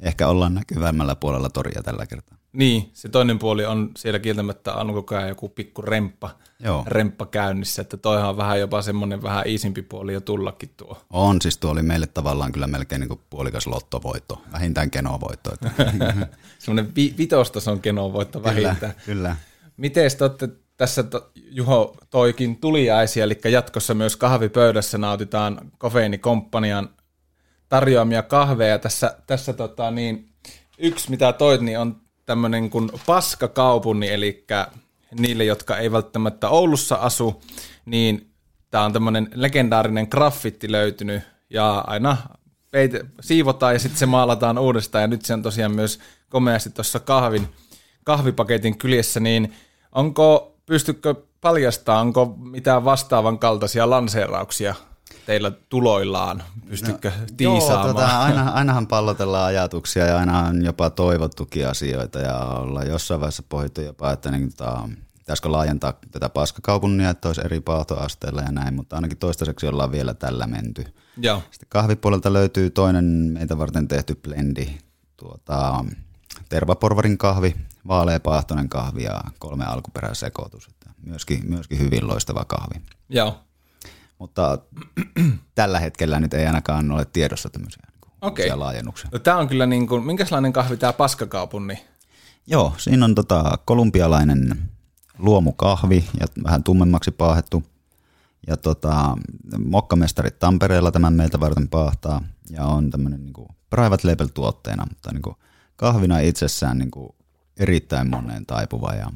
ehkä 0.01 0.29
ollaan 0.29 0.55
näkyvämmällä 0.55 1.17
puolella 1.17 1.49
toria 1.49 1.83
tällä 1.83 2.07
kertaa. 2.07 2.39
Niin, 2.55 2.91
se 2.93 3.09
toinen 3.09 3.39
puoli 3.39 3.65
on 3.65 3.91
siellä 3.97 4.19
kieltämättä 4.19 4.75
on 4.75 4.95
koko 4.95 5.17
ajan 5.17 5.29
joku 5.29 5.49
pikku 5.49 5.83
remppa, 5.83 6.31
Joo. 6.61 6.85
remppa 6.87 7.27
käynnissä, 7.27 7.83
että 7.83 7.97
toihan 7.97 8.31
on 8.31 8.37
vähän 8.37 8.61
jopa 8.61 8.83
semmoinen 8.83 9.23
vähän 9.23 9.47
iisimpi 9.47 9.83
puoli 9.83 10.13
jo 10.13 10.21
tullakin 10.21 10.71
tuo. 10.77 10.99
On, 11.11 11.43
siis 11.43 11.59
tuo 11.59 11.71
oli 11.71 11.83
meille 11.83 12.07
tavallaan 12.07 12.53
kyllä 12.53 12.67
melkein 12.67 13.01
niin 13.01 13.09
kuin 13.09 13.21
puolikas 13.31 13.67
lottovoitto, 13.67 14.43
vähintään 14.53 14.91
kenovoitto. 14.91 15.51
semmoinen 16.59 16.95
vi- 16.97 17.15
vitostason 17.19 17.81
kenovoitto 17.81 18.43
vähintään. 18.43 18.79
Kyllä, 18.79 18.95
kyllä. 19.05 19.37
Miten 19.77 20.11
te 20.19 20.25
olette 20.25 20.49
tässä 20.77 21.03
to, 21.03 21.31
Juho 21.35 21.97
toikin 22.11 22.57
tuliaisia, 22.57 23.25
eli 23.25 23.39
jatkossa 23.45 23.95
myös 23.95 24.17
kahvipöydässä 24.17 24.99
nautitaan 24.99 25.73
kofeiinikomppanian 25.79 26.89
tarjoamia 27.69 28.23
kahveja. 28.23 28.79
Tässä, 28.79 29.17
tässä 29.27 29.53
tota, 29.53 29.91
niin, 29.91 30.29
yksi, 30.79 31.11
mitä 31.11 31.33
toit, 31.33 31.61
niin 31.61 31.79
on 31.79 32.04
tämmöinen 32.27 32.71
kuin 32.71 32.91
paskakaupunni, 33.07 34.09
eli 34.09 34.45
niille, 35.19 35.45
jotka 35.45 35.79
ei 35.79 35.93
välttämättä 35.93 36.49
Oulussa 36.49 36.95
asu, 36.95 37.43
niin 37.85 38.31
tämä 38.71 38.85
on 38.85 38.93
tämmöinen 38.93 39.29
legendaarinen 39.35 40.07
graffitti 40.11 40.73
löytynyt, 40.73 41.23
ja 41.51 41.85
aina 41.87 42.17
peite, 42.71 43.05
siivotaan 43.21 43.73
ja 43.73 43.79
sitten 43.79 43.99
se 43.99 44.07
maalataan 44.07 44.59
uudestaan, 44.59 45.03
ja 45.03 45.09
nyt 45.09 45.25
se 45.25 45.35
on 45.35 45.43
tosiaan 45.43 45.75
myös 45.75 46.01
komeasti 46.29 46.71
tuossa 46.71 47.01
kahvin, 47.01 47.49
kahvipaketin 48.05 48.79
kyljessä, 48.79 49.21
niin 49.21 49.55
onko, 49.93 50.57
pystykö 50.67 51.15
paljastaa, 51.41 52.01
onko 52.01 52.37
mitään 52.39 52.85
vastaavan 52.85 53.39
kaltaisia 53.39 53.91
lanseerauksia 53.91 54.75
teillä 55.27 55.51
tuloillaan? 55.51 56.43
Pystytkö 56.69 57.11
no, 57.11 57.27
tiisaamaan? 57.37 57.87
Joo, 57.87 57.95
tota, 57.95 58.21
aina, 58.21 58.51
ainahan 58.51 58.87
pallotellaan 58.87 59.47
ajatuksia 59.47 60.07
ja 60.07 60.19
aina 60.19 60.39
on 60.39 60.65
jopa 60.65 60.91
toivottukin 60.91 61.69
asioita 61.69 62.19
ja 62.19 62.39
ollaan 62.39 62.89
jossain 62.89 63.21
vaiheessa 63.21 63.43
pohjittu 63.49 63.81
jopa, 63.81 64.13
että 64.13 64.31
niin, 64.31 64.55
tota, 64.57 64.89
pitäisikö 65.19 65.53
laajentaa 65.53 65.93
tätä 66.11 66.29
paskakaupunnia, 66.29 67.11
että 67.11 67.29
olisi 67.29 67.41
eri 67.45 67.61
paatoasteilla 67.61 68.43
ja 68.43 68.53
näin, 68.53 68.75
mutta 68.75 68.97
ainakin 68.97 69.19
toistaiseksi 69.19 69.67
ollaan 69.67 69.93
vielä 69.93 70.15
tällä 70.15 70.47
menty. 70.47 70.85
Joo. 71.17 71.43
Sitten 71.51 71.69
kahvipuolelta 71.69 72.33
löytyy 72.33 72.71
toinen 72.71 73.05
meitä 73.05 73.59
varten 73.59 73.89
tehty 73.89 74.15
blendi, 74.15 74.79
tuota, 75.17 75.85
tervaporvarin 76.49 77.19
kahvi, 77.19 77.55
vaaleapaahtoinen 77.89 78.69
kahvi 78.69 79.03
ja 79.03 79.21
kolme 79.39 79.65
alkuperäisekoitus. 79.65 80.71
Myöskin, 81.07 81.41
myöskin 81.49 81.79
hyvin 81.79 82.09
loistava 82.09 82.45
kahvi. 82.45 82.83
Joo. 83.09 83.41
Mutta 84.19 84.59
tällä 85.55 85.81
hetkellä 85.81 86.21
nyt 86.21 86.35
ei 86.35 86.47
ainakaan 86.47 86.91
ole 86.91 87.05
tiedossa 87.05 87.51
tämmöisiä 87.51 87.83
niin 87.87 88.13
Okei. 88.21 88.45
uusia 88.45 88.59
laajennuksia. 88.59 89.11
No 89.13 89.19
tää 89.19 89.37
on 89.37 89.49
kyllä 89.49 89.67
niin 89.67 89.89
kuin, 89.89 90.05
minkälainen 90.07 90.53
kahvi 90.53 90.77
tää 90.77 90.93
paskakaupun, 90.93 91.67
niin 91.67 91.79
Joo, 92.47 92.75
siinä 92.79 93.05
on 93.05 93.15
tota 93.15 93.59
kolumbialainen 93.65 94.71
luomukahvi 95.19 96.05
ja 96.21 96.27
vähän 96.45 96.65
tummemmaksi 96.65 97.11
paahettu. 97.11 97.65
Ja 98.47 98.57
tota, 98.57 99.17
mokkamestarit 99.65 100.39
Tampereella 100.39 100.93
tämän 100.93 101.13
meiltä 101.13 101.41
varten 101.41 101.69
paahtaa 101.69 102.21
ja 102.51 102.65
on 102.65 102.91
tämmöinen 102.91 103.25
niinku 103.25 103.49
private 103.71 104.11
label 104.11 104.27
tuotteena, 104.27 104.87
mutta 104.89 105.13
niinku 105.13 105.37
kahvina 105.77 106.19
itsessään 106.19 106.79
niinku 106.79 107.17
erittäin 107.57 108.11
moneen 108.11 108.47
taipuva 108.47 108.93
ja 108.93 109.13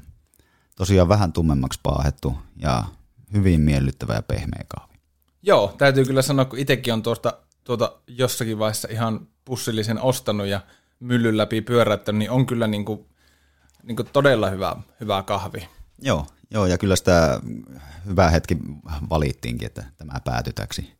tosiaan 0.76 1.08
vähän 1.08 1.32
tummemmaksi 1.32 1.80
paahettu 1.82 2.34
ja 2.56 2.84
hyvin 3.32 3.60
miellyttävä 3.60 4.14
ja 4.14 4.22
pehmeä 4.22 4.64
kahvi. 4.68 4.94
Joo, 5.42 5.74
täytyy 5.78 6.04
kyllä 6.04 6.22
sanoa, 6.22 6.44
kun 6.44 6.58
itsekin 6.58 6.92
on 6.92 7.02
tuosta 7.02 7.32
tuota 7.64 7.92
jossakin 8.06 8.58
vaiheessa 8.58 8.88
ihan 8.90 9.28
pussillisen 9.44 10.00
ostanut 10.00 10.46
ja 10.46 10.60
myllyn 11.00 11.36
läpi 11.36 11.60
pyöräyttänyt, 11.60 12.18
niin 12.18 12.30
on 12.30 12.46
kyllä 12.46 12.66
niin 12.66 12.84
kuin, 12.84 13.06
niin 13.82 13.96
kuin 13.96 14.08
todella 14.12 14.50
hyvä, 14.50 14.76
hyvä 15.00 15.22
kahvi. 15.22 15.68
Joo, 16.02 16.26
joo, 16.50 16.66
ja 16.66 16.78
kyllä 16.78 16.96
sitä 16.96 17.40
hyvä 18.06 18.30
hetki 18.30 18.56
valittiinkin, 19.10 19.66
että 19.66 19.84
tämä 19.96 20.20
päätyi 20.24 20.52
täksi, 20.52 20.92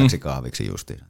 täksi 0.00 0.18
kahviksi 0.18 0.66
justiin. 0.66 1.00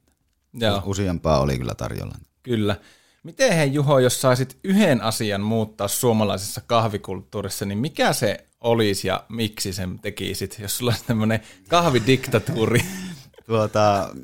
Joo, 0.54 0.82
Useampaa 0.84 1.40
oli 1.40 1.58
kyllä 1.58 1.74
tarjolla. 1.74 2.14
kyllä. 2.42 2.76
Miten 3.22 3.52
hei 3.52 3.74
Juho, 3.74 3.98
jos 3.98 4.20
saisit 4.20 4.58
yhden 4.64 5.00
asian 5.00 5.40
muuttaa 5.40 5.88
suomalaisessa 5.88 6.60
kahvikulttuurissa, 6.66 7.64
niin 7.64 7.78
mikä 7.78 8.12
se 8.12 8.46
olisi 8.64 9.08
ja 9.08 9.24
miksi 9.28 9.72
sen 9.72 9.98
tekisit, 9.98 10.58
jos 10.58 10.78
sulla 10.78 10.92
olisi 10.92 11.04
tämmöinen 11.04 11.40
kahvidiktatuuri? 11.68 12.80
Tuota, 13.46 14.14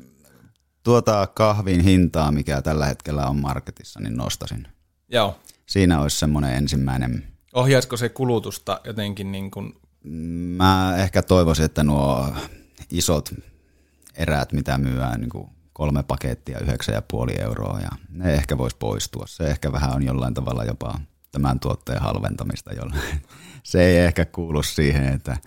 tuota 0.83 1.27
kahvin 1.27 1.81
hintaa, 1.81 2.31
mikä 2.31 2.61
tällä 2.61 2.85
hetkellä 2.85 3.27
on 3.27 3.41
marketissa, 3.41 3.99
niin 3.99 4.17
nostasin. 4.17 4.67
Joo. 5.09 5.39
Siinä 5.65 6.01
olisi 6.01 6.19
semmoinen 6.19 6.55
ensimmäinen. 6.55 7.27
Ohjaisiko 7.53 7.97
se 7.97 8.09
kulutusta 8.09 8.81
jotenkin 8.85 9.31
niin 9.31 9.51
kuin, 9.51 9.73
Mä 10.57 10.95
ehkä 10.97 11.21
toivoisin, 11.21 11.65
että 11.65 11.83
nuo 11.83 12.33
isot 12.91 13.33
erät, 14.15 14.53
mitä 14.53 14.77
myyään, 14.77 15.19
niin 15.19 15.29
kuin 15.29 15.49
kolme 15.73 16.03
pakettia, 16.03 16.59
yhdeksän 16.59 16.95
ja 16.95 17.01
puoli 17.01 17.41
euroa, 17.41 17.79
ja 17.79 17.89
ne 18.09 18.33
ehkä 18.33 18.57
voisi 18.57 18.75
poistua. 18.79 19.25
Se 19.27 19.43
ehkä 19.43 19.71
vähän 19.71 19.95
on 19.95 20.03
jollain 20.03 20.33
tavalla 20.33 20.63
jopa 20.63 20.99
tämän 21.31 21.59
tuotteen 21.59 22.01
halventamista, 22.01 22.73
jollain. 22.73 23.21
Se 23.63 23.83
ei 23.83 23.97
ehkä 23.97 24.25
kuulu 24.25 24.63
siihen, 24.63 25.13
että 25.13 25.37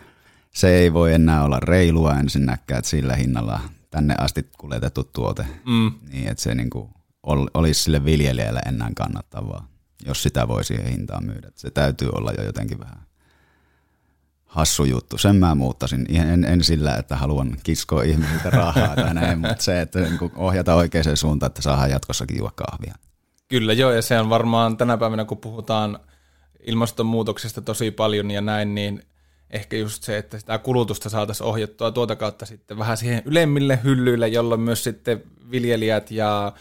se 0.54 0.68
ei 0.68 0.92
voi 0.92 1.14
enää 1.14 1.44
olla 1.44 1.60
reilua 1.60 2.14
ensinnäkään, 2.18 2.78
että 2.78 2.90
sillä 2.90 3.16
hinnalla 3.16 3.60
tänne 3.90 4.14
asti 4.18 4.48
kuljetettu 4.58 5.04
tuote, 5.04 5.46
mm, 5.66 5.92
niin 6.12 6.28
että 6.28 6.42
se 6.42 6.54
niin 6.54 6.70
kuin 6.70 6.90
ol- 7.22 7.48
olisi 7.54 7.82
sille 7.82 8.04
viljelijälle 8.04 8.60
enää 8.66 8.90
kannattavaa, 8.96 9.68
jos 10.06 10.22
sitä 10.22 10.48
voi 10.48 10.64
siihen 10.64 10.86
hintaan 10.86 11.24
myydä. 11.24 11.50
Se 11.54 11.70
täytyy 11.70 12.08
olla 12.12 12.32
jo 12.38 12.44
jotenkin 12.44 12.80
vähän 12.80 13.04
hassu 14.54 14.84
juttu. 14.84 15.18
Sen 15.18 15.36
mä 15.36 15.54
muuttaisin. 15.54 16.06
Ihan 16.08 16.28
En, 16.28 16.44
en 16.44 16.64
sillä, 16.64 16.96
että 16.96 17.16
haluan 17.16 17.56
kiskoa 17.62 18.02
ihmisiltä 18.02 18.50
rahaa 18.50 18.96
tai 18.96 19.14
näin, 19.20 19.38
mutta 19.38 19.62
se, 19.64 19.80
että 19.80 20.00
niin 20.00 20.18
kuin 20.18 20.32
ohjata 20.36 20.74
oikeaan 20.74 21.16
suuntaan, 21.16 21.48
että 21.50 21.62
saadaan 21.62 21.90
jatkossakin 21.90 22.38
juo 22.38 22.50
kahvia. 22.54 22.94
Kyllä 23.48 23.72
joo, 23.72 23.92
ja 23.92 24.02
se 24.02 24.20
on 24.20 24.30
varmaan 24.30 24.76
tänä 24.76 24.96
päivänä, 24.96 25.24
kun 25.24 25.38
puhutaan 25.38 25.98
ilmastonmuutoksesta 26.66 27.62
tosi 27.62 27.90
paljon 27.90 28.30
ja 28.30 28.40
näin, 28.40 28.74
niin 28.74 29.02
ehkä 29.50 29.76
just 29.76 30.02
se, 30.02 30.18
että 30.18 30.38
sitä 30.38 30.58
kulutusta 30.58 31.08
saataisiin 31.08 31.46
ohjattua 31.46 31.90
tuota 31.90 32.16
kautta 32.16 32.46
sitten 32.46 32.78
vähän 32.78 32.96
siihen 32.96 33.22
ylemmille 33.24 33.78
hyllyille, 33.84 34.28
jolloin 34.28 34.60
myös 34.60 34.84
sitten 34.84 35.22
viljelijät 35.50 36.10
ja, 36.10 36.52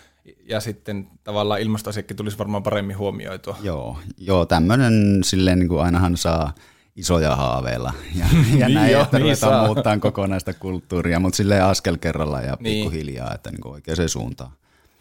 ja 0.46 0.60
sitten 0.60 1.08
tavallaan 1.24 1.62
ilmastoasiakki 1.62 2.14
tulisi 2.14 2.38
varmaan 2.38 2.64
paremmin 2.64 2.98
huomioitua. 2.98 3.58
Joo, 3.62 3.98
joo 4.18 4.46
tämmöinen 4.46 5.20
silleen 5.24 5.60
niin 5.60 5.70
kuin 5.70 5.82
ainahan 5.82 6.18
saa 6.18 6.54
isoja 6.96 7.36
haaveilla 7.36 7.94
ja, 8.20 8.26
ja 8.58 8.68
Niin 8.68 8.76
näin, 8.76 8.92
joo, 8.92 9.04
että 9.04 9.18
niin 9.20 9.24
ruvetaan 9.24 9.66
muuttaa 9.66 10.00
kokonaista 10.00 10.54
kulttuuria, 10.54 11.20
mutta 11.20 11.38
silleen 11.38 11.64
askel 11.64 11.98
kerralla 11.98 12.42
ja 12.42 12.58
Niin. 12.60 12.84
pikkuhiljaa, 12.84 13.34
että 13.34 13.52
niin 13.52 13.62
kuin 13.62 13.74
oikeaan 13.74 14.10
suuntaan. 14.10 14.52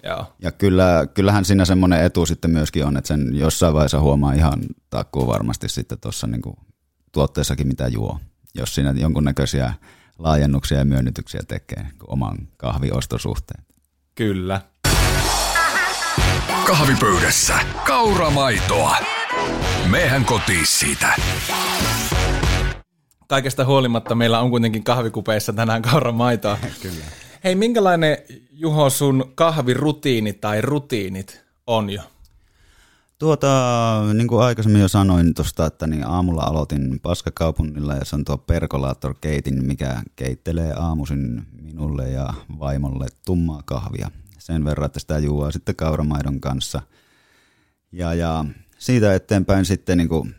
Joo. 0.03 0.33
Ja 0.43 0.53
kyllä, 0.53 1.07
kyllähän 1.15 1.45
siinä 1.45 1.65
semmoinen 1.65 2.05
etu 2.05 2.27
sitten 2.27 2.51
myöskin 2.51 2.85
on, 2.85 2.97
että 2.97 3.09
sen 3.09 3.35
jossain 3.35 3.75
vaiheessa 3.75 4.01
huomaa 4.01 4.33
ihan 4.33 4.61
takkuu 4.91 5.27
varmasti 5.27 5.69
sitten 5.69 6.01
tuossa 6.01 6.27
niinku 6.27 6.59
tuotteessakin 7.13 7.67
mitä 7.69 7.89
juo, 7.89 8.19
jos 8.55 8.75
siinä 8.75 8.95
jonkunnäköisiä 8.97 9.75
laajennuksia 10.19 10.79
ja 10.79 10.85
myönnytyksiä 10.85 11.41
tekee 11.49 11.87
oman 12.07 12.37
kahviostosuhteen. 12.57 13.65
Kyllä. 14.15 14.61
Kahvipöydässä 16.67 17.55
kauramaitoa. 17.87 18.97
Mehän 19.91 20.25
kotiin 20.25 20.67
siitä. 20.67 21.15
Kaikesta 23.29 23.65
huolimatta 23.65 24.15
meillä 24.15 24.41
on 24.41 24.51
kuitenkin 24.51 24.85
kahvikupeissa 24.85 25.53
tänään 25.53 25.83
kauramaitoa. 25.83 26.59
Kyllä. 26.83 27.05
Hei, 27.45 27.55
minkälainen 27.55 28.19
Juho 28.51 28.91
sun 28.91 29.33
kahvirutiini 29.35 30.33
tai 30.33 30.61
rutiinit 30.61 31.45
on 31.67 31.91
jo? 31.91 32.03
Tuota, 33.19 33.49
niin 34.15 34.29
kuin 34.29 34.43
aikaisemmin 34.43 34.81
jo 34.81 34.89
sanoin 34.89 35.35
tuosta, 35.35 35.67
että 35.67 35.87
niin 35.87 36.07
aamulla 36.07 36.43
aloitin 36.43 37.01
Paskakaupungilla 37.01 37.95
ja 37.95 38.05
se 38.05 38.17
on 38.17 38.25
tuo 38.25 38.39
Percolator 38.39 39.15
Keitin, 39.21 39.65
mikä 39.65 40.03
keittelee 40.17 40.73
aamuisin 40.73 41.47
minulle 41.63 42.11
ja 42.11 42.35
vaimolle 42.59 43.07
tummaa 43.27 43.63
kahvia. 43.65 44.11
Sen 44.39 44.65
verran, 44.65 44.87
että 44.87 45.01
sitä 45.01 45.19
juo 45.19 45.51
sitten 45.51 45.77
kauramaidon 45.77 46.41
kanssa. 46.41 46.83
Ja, 47.93 48.15
ja 48.15 48.45
siitä 48.79 49.15
eteenpäin 49.15 49.65
sitten 49.65 49.99
niin 49.99 50.09
kuin 50.09 50.35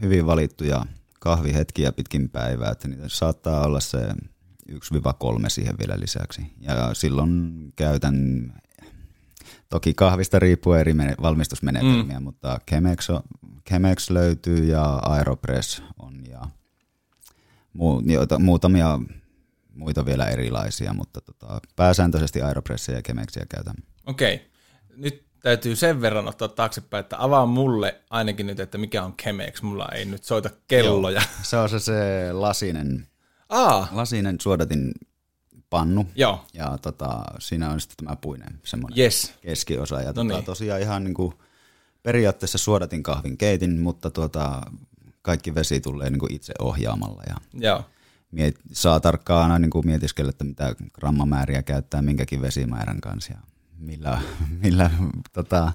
hyvin 0.00 0.26
valittuja 0.26 0.86
kahvihetkiä 1.18 1.92
pitkin 1.92 2.30
päivää, 2.30 2.70
että 2.70 2.88
niitä 2.88 3.08
saattaa 3.08 3.66
olla 3.66 3.80
se 3.80 3.98
1-3 4.70 4.74
siihen 5.48 5.78
vielä 5.78 6.00
lisäksi. 6.00 6.42
Ja 6.60 6.94
silloin 6.94 7.52
käytän 7.76 8.46
Toki 9.68 9.94
kahvista 9.94 10.38
riippuu 10.38 10.72
eri 10.72 10.92
mene- 10.92 11.14
valmistusmenetelmiä, 11.22 12.20
mm. 12.20 12.24
mutta 12.24 12.60
Chemex, 12.68 13.10
on, 13.10 13.22
Chemex 13.68 14.10
löytyy 14.10 14.64
ja 14.64 14.84
Aeropress 14.84 15.82
on 15.98 16.26
ja 16.30 16.40
joita, 18.04 18.38
muutamia 18.38 18.98
muita 19.74 20.06
vielä 20.06 20.26
erilaisia, 20.26 20.94
mutta 20.94 21.20
tota, 21.20 21.60
pääsääntöisesti 21.76 22.42
Aeropressia 22.42 22.94
ja 22.94 23.02
Chemexia 23.02 23.46
käytän. 23.48 23.74
Okei. 24.06 24.50
Nyt 24.96 25.24
täytyy 25.40 25.76
sen 25.76 26.00
verran 26.00 26.28
ottaa 26.28 26.48
taaksepäin, 26.48 27.00
että 27.00 27.16
avaa 27.18 27.46
mulle 27.46 28.00
ainakin 28.10 28.46
nyt, 28.46 28.60
että 28.60 28.78
mikä 28.78 29.04
on 29.04 29.16
Chemex. 29.16 29.62
Mulla 29.62 29.88
ei 29.94 30.04
nyt 30.04 30.24
soita 30.24 30.50
kelloja. 30.68 31.22
Se 31.42 31.56
on 31.56 31.68
se, 31.68 31.78
se 31.78 32.32
lasinen, 32.32 33.08
Aa, 33.50 33.88
lasinen 33.92 34.36
suodatin 34.40 34.92
pannu 35.70 36.06
joo. 36.14 36.44
ja 36.54 36.78
tota, 36.82 37.20
siinä 37.38 37.70
on 37.70 37.80
sitten 37.80 37.96
tämä 38.06 38.16
puinen 38.16 38.60
semmoinen 38.64 38.98
Yes. 38.98 39.34
keskiosa. 39.40 40.00
Ja 40.02 40.12
tota, 40.12 40.42
tosiaan 40.42 40.80
ihan 40.80 41.04
niin 41.04 41.14
kuin 41.14 41.34
periaatteessa 42.02 42.58
suodatin 42.58 43.02
kahvin 43.02 43.38
keitin, 43.38 43.80
mutta 43.80 44.10
tuota, 44.10 44.60
kaikki 45.22 45.54
vesi 45.54 45.80
tulee 45.80 46.10
niin 46.10 46.18
kuin 46.20 46.32
itse 46.32 46.52
ohjaamalla 46.58 47.22
ja 47.28 47.36
Joo. 47.54 47.84
miet, 48.30 48.56
saa 48.72 49.00
tarkkaan 49.00 49.42
aina 49.42 49.58
niin 49.58 49.70
kuin 49.70 49.86
mietiskellä, 49.86 50.30
että 50.30 50.44
mitä 50.44 50.74
grammamääriä 50.92 51.62
käyttää 51.62 52.02
minkäkin 52.02 52.42
vesimäärän 52.42 53.00
kanssa 53.00 53.32
ja 53.32 53.38
millä, 53.78 54.20
millä 54.64 54.90
tota, 55.32 55.72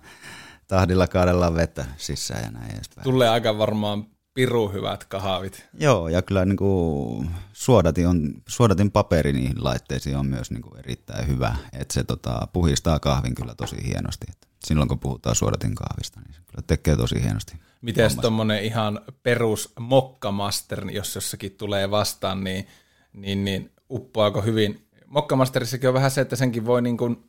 tahdilla 0.67 1.08
kaadellaan 1.08 1.55
vettä 1.55 1.86
sisään 1.98 2.44
ja 2.44 2.51
näin 2.51 2.75
edespäin. 2.75 3.03
Tulee 3.03 3.29
aika 3.29 3.58
varmaan 3.58 4.05
piru 4.35 4.69
hyvät 4.69 5.03
kahvit. 5.03 5.65
Joo, 5.79 6.07
ja 6.07 6.21
kyllä 6.21 6.45
niin 6.45 6.57
kuin 6.57 7.29
suodatin, 7.53 8.07
on, 8.07 8.33
suodatin 8.47 8.91
paperi 8.91 9.33
niihin 9.33 9.63
laitteisiin 9.63 10.17
on 10.17 10.25
myös 10.25 10.51
niin 10.51 10.61
kuin 10.61 10.79
erittäin 10.79 11.27
hyvä, 11.27 11.55
että 11.73 11.93
se 11.93 12.03
tota, 12.03 12.47
puhistaa 12.53 12.99
kahvin 12.99 13.35
kyllä 13.35 13.55
tosi 13.55 13.87
hienosti. 13.87 14.25
Et 14.29 14.47
silloin 14.65 14.89
kun 14.89 14.99
puhutaan 14.99 15.35
suodatin 15.35 15.75
kahvista, 15.75 16.19
niin 16.19 16.33
se 16.33 16.39
kyllä 16.51 16.63
tekee 16.67 16.95
tosi 16.95 17.23
hienosti. 17.23 17.53
Miten 17.81 18.21
tuommoinen 18.21 18.63
ihan 18.63 19.01
perus 19.23 19.73
mokkamaster, 19.79 20.89
jos 20.89 21.15
jossakin 21.15 21.51
tulee 21.51 21.91
vastaan, 21.91 22.43
niin, 22.43 22.67
niin, 23.13 23.45
niin 23.45 23.71
uppoako 23.89 24.41
hyvin? 24.41 24.87
Mokkamasterissakin 25.07 25.89
on 25.89 25.93
vähän 25.93 26.11
se, 26.11 26.21
että 26.21 26.35
senkin 26.35 26.65
voi 26.65 26.81
niin 26.81 26.97
kuin 26.97 27.25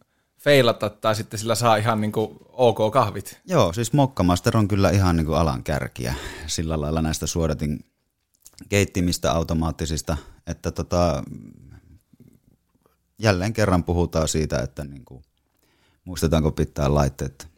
feilata 0.46 0.90
tai 0.90 1.14
sitten 1.14 1.38
sillä 1.38 1.54
saa 1.54 1.76
ihan 1.76 2.00
niin 2.00 2.12
kuin 2.12 2.38
ok 2.52 2.92
kahvit. 2.92 3.40
Joo, 3.44 3.72
siis 3.72 3.92
Mokkamaster 3.92 4.56
on 4.56 4.68
kyllä 4.68 4.90
ihan 4.90 5.16
niin 5.16 5.26
kuin 5.26 5.38
alan 5.38 5.64
kärkiä 5.64 6.14
sillä 6.46 6.80
lailla 6.80 7.02
näistä 7.02 7.26
suodatin 7.26 7.84
keittimistä 8.68 9.32
automaattisista, 9.32 10.16
että 10.46 10.70
tota, 10.70 11.22
jälleen 13.18 13.52
kerran 13.52 13.84
puhutaan 13.84 14.28
siitä, 14.28 14.58
että 14.58 14.84
niin 14.84 15.04
kuin, 15.04 15.22
muistetaanko 16.04 16.52
pitää 16.52 16.94
laitteet 16.94 17.48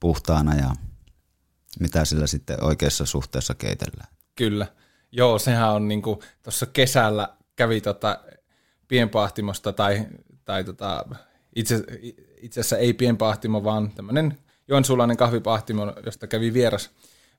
puhtaana 0.00 0.54
ja 0.54 0.70
mitä 1.80 2.04
sillä 2.04 2.26
sitten 2.26 2.64
oikeassa 2.64 3.06
suhteessa 3.06 3.54
keitellään. 3.54 4.08
Kyllä. 4.34 4.66
Joo, 5.12 5.38
sehän 5.38 5.72
on 5.72 5.88
niinku, 5.88 6.22
tuossa 6.42 6.66
kesällä 6.66 7.28
kävi 7.56 7.80
tota 7.80 8.20
pienpahtimosta 8.88 9.72
tai, 9.72 10.06
tai 10.44 10.64
tota, 10.64 11.04
itse, 11.56 11.84
itse 12.42 12.60
asiassa 12.60 12.78
ei 12.78 12.92
pienpahtimo, 12.92 13.64
vaan 13.64 13.90
tämmöinen 13.90 14.38
joensuulainen 14.68 15.16
kahvipahtimo, 15.16 15.92
josta 16.06 16.26
kävi 16.26 16.52
vieras, 16.52 16.90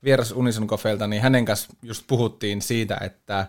vieras 0.03 0.31
Unison 0.31 0.67
Coffeelta, 0.67 1.07
niin 1.07 1.21
hänen 1.21 1.45
kanssa 1.45 1.73
just 1.81 2.03
puhuttiin 2.07 2.61
siitä, 2.61 2.97
että, 3.01 3.47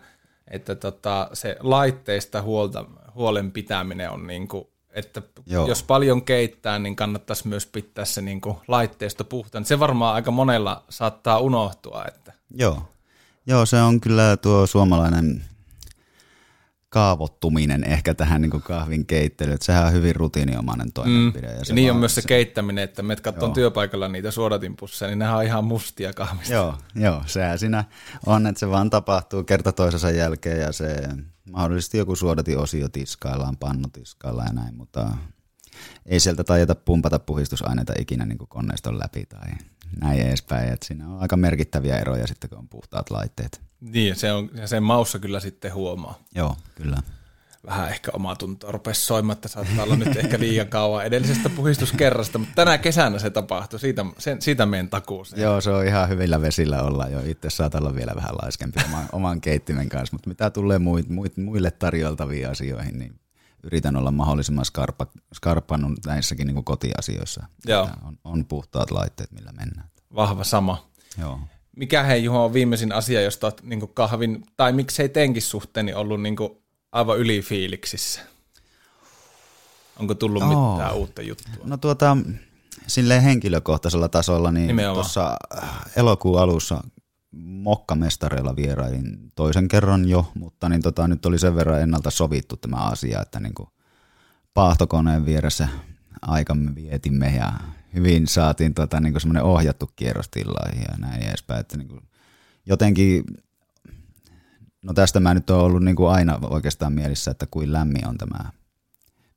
että 0.50 0.75
tota, 0.75 1.30
se 1.33 1.56
laitteista 1.61 2.42
huolta, 2.42 2.85
huolen 3.14 3.52
pitäminen 3.52 4.11
on 4.11 4.26
niinku, 4.26 4.71
että 4.90 5.23
Joo. 5.47 5.66
jos 5.66 5.83
paljon 5.83 6.25
keittää, 6.25 6.78
niin 6.78 6.97
kannattaisi 6.97 7.49
myös 7.49 7.66
pitää 7.66 8.04
se 8.04 8.21
niinku 8.23 8.61
laitteisto 8.68 9.25
puhtaan. 9.25 9.64
Se 9.64 9.78
varmaan 9.80 10.14
aika 10.14 10.30
monella 10.30 10.85
saattaa 10.88 11.38
unohtua. 11.38 12.04
Että. 12.09 12.33
Joo. 12.50 12.88
Joo, 13.47 13.66
se 13.66 13.83
on 13.83 14.00
kyllä 14.00 14.37
tuo 14.37 14.66
suomalainen 14.66 15.44
kaavottuminen 16.95 17.85
ehkä 17.85 18.15
tähän 18.15 18.43
niin 18.43 18.51
kahvin 18.51 19.07
keittelyyn. 19.07 19.59
Sehän 19.61 19.87
on 19.87 19.93
hyvin 19.93 20.17
rutiiniomainen 20.17 20.93
toimenpide. 20.93 21.47
Mm. 21.47 21.59
Ja, 21.59 21.65
se 21.65 21.75
niin 21.75 21.91
on 21.91 21.97
myös 21.97 22.15
se, 22.15 22.23
keittäminen, 22.23 22.85
että 22.85 23.03
me 23.03 23.17
katson 23.17 23.53
työpaikalla 23.53 24.09
niitä 24.09 24.31
suodatinpusseja, 24.31 25.09
niin 25.09 25.19
nehän 25.19 25.37
on 25.37 25.43
ihan 25.43 25.65
mustia 25.65 26.13
kahvista. 26.13 26.55
Joo, 26.55 26.75
joo, 26.95 27.23
sehän 27.27 27.59
siinä 27.59 27.85
on, 28.27 28.47
että 28.47 28.61
se 28.61 28.71
vaan 28.71 28.91
tapahtuu 28.91 29.45
kerta 29.45 29.73
toisensa 29.73 30.11
jälkeen 30.11 30.61
ja 30.61 30.73
se 30.73 31.09
mahdollisesti 31.51 31.99
joku 31.99 32.17
suodatin-osio 32.17 32.89
tiskaillaan, 32.89 33.57
pannu 33.57 33.89
tiskaillaan 33.93 34.49
ja 34.49 34.63
näin, 34.63 34.75
mutta 34.75 35.11
ei 36.07 36.21
sieltä 36.21 36.45
tajeta 36.45 36.75
pumpata 36.75 37.19
puhistusaineita 37.19 37.93
ikinä 37.99 38.26
niin 38.26 38.38
koneiston 38.49 38.99
läpi 38.99 39.26
tai 39.26 39.49
näin 40.00 40.21
edespäin. 40.21 40.73
Että 40.73 40.87
siinä 40.87 41.09
on 41.09 41.21
aika 41.21 41.37
merkittäviä 41.37 41.99
eroja 41.99 42.26
sitten, 42.26 42.50
kun 42.50 42.59
on 42.59 42.69
puhtaat 42.69 43.11
laitteet. 43.11 43.61
Niin, 43.81 44.17
se 44.17 44.33
on, 44.33 44.50
ja 44.55 44.67
sen 44.67 44.83
maussa 44.83 45.19
kyllä 45.19 45.41
sitten 45.41 45.75
huomaa. 45.75 46.19
Joo, 46.35 46.57
kyllä. 46.75 46.97
Vähän 47.67 47.88
ehkä 47.88 48.11
oma 48.14 48.37
tuntoa 48.37 48.73
rupesi 48.73 49.00
soimaan, 49.00 49.37
että 49.37 49.49
saattaa 49.49 49.85
olla 49.85 49.97
nyt 49.97 50.17
ehkä 50.17 50.38
liian 50.38 50.69
kauan 50.69 51.05
edellisestä 51.05 51.50
puhistuskerrasta, 51.50 52.38
mutta 52.38 52.55
tänä 52.55 52.79
kesänä 52.79 53.19
se 53.19 53.31
tapahtui, 53.31 53.81
siitä, 53.81 54.05
sen, 54.19 54.43
siitä 54.43 54.67
meidän 54.67 54.88
takuuseen. 54.88 55.43
Joo, 55.43 55.61
se 55.61 55.71
on 55.71 55.87
ihan 55.87 56.09
hyvillä 56.09 56.41
vesillä 56.41 56.83
olla 56.83 57.09
jo. 57.09 57.21
Itse 57.25 57.50
saattaa 57.50 57.81
olla 57.81 57.95
vielä 57.95 58.12
vähän 58.17 58.35
laiskempi 58.43 58.81
oman, 58.85 59.09
oman 59.12 59.41
keittimen 59.41 59.88
kanssa, 59.88 60.14
mutta 60.14 60.29
mitä 60.29 60.50
tulee 60.50 60.79
muit, 60.79 61.09
muit, 61.09 61.37
muille 61.37 61.71
tarjoltaviin 61.71 62.49
asioihin, 62.50 62.99
niin 62.99 63.21
yritän 63.64 63.97
olla 63.97 64.11
mahdollisimman 64.11 64.64
skarpa, 64.64 65.06
skarpannut 65.35 65.99
näissäkin 66.06 66.47
niin 66.47 66.64
kotiasioissa. 66.64 67.47
Joo. 67.66 67.88
On, 68.02 68.18
on 68.25 68.44
puhtaat 68.44 68.90
laitteet, 68.90 69.33
millä 69.33 69.52
mennään. 69.52 69.90
Vahva 70.14 70.44
sama. 70.44 70.88
Joo. 71.18 71.40
Mikä 71.76 72.02
hei 72.02 72.25
Juho 72.25 72.44
on 72.44 72.52
viimeisin 72.52 72.92
asia, 72.92 73.23
josta 73.23 73.47
olet 73.47 73.62
niin 73.62 73.88
kahvin, 73.94 74.44
tai 74.56 74.73
miksei 74.73 75.09
tenkin 75.09 75.42
suhteen, 75.42 75.97
ollut 75.97 76.23
niin 76.23 76.37
aivan 76.92 77.18
ylifiiliksissä? 77.18 78.21
Onko 79.99 80.14
tullut 80.14 80.42
oh. 80.42 80.73
mitään 80.73 80.94
uutta 80.94 81.23
juttua? 81.23 81.64
No 81.64 81.76
tuota, 81.76 82.16
silleen 82.87 83.23
henkilökohtaisella 83.23 84.09
tasolla, 84.09 84.50
niin 84.50 84.76
tuossa 84.94 85.37
äh, 85.62 85.68
elokuun 85.97 86.40
alussa 86.40 86.85
mokkamestareilla 87.37 88.57
vierailin 88.57 89.33
toisen 89.35 89.69
kerran 89.69 90.09
jo, 90.09 90.33
mutta 90.35 90.69
niin 90.69 90.83
tota, 90.83 91.09
nyt 91.09 91.26
oli 91.26 91.38
sen 91.38 91.55
verran 91.55 91.81
ennalta 91.81 92.11
sovittu 92.11 92.57
tämä 92.57 92.76
asia, 92.76 93.23
että 93.23 93.41
niin 93.41 93.55
kuin 93.55 93.69
paahtokoneen 94.55 95.26
vieressä 95.26 95.69
aikamme 96.23 96.75
vietimme 96.75 97.37
ja 97.37 97.53
hyvin 97.95 98.26
saatiin 98.29 98.75
tota, 98.75 99.00
niin 99.00 99.21
semmoinen 99.21 99.43
ohjattu 99.43 99.91
kierros 99.97 100.31
ja 100.88 100.99
näin 100.99 101.23
edespäin. 101.23 101.61
Että 101.61 101.79
niin 101.79 101.88
kuin, 101.88 102.00
jotenkin, 102.67 103.25
no 104.85 104.93
tästä 104.93 105.21
mä 105.21 105.35
nyt 105.35 105.50
oon 105.50 105.64
ollut 105.64 105.83
niin 105.83 105.97
kuin 105.97 106.11
aina 106.11 106.38
oikeastaan 106.43 106.93
mielissä, 106.93 107.31
että 107.31 107.47
kuin 107.50 107.73
lämmin 107.73 108.09
on 108.09 108.19
tämä 108.19 108.50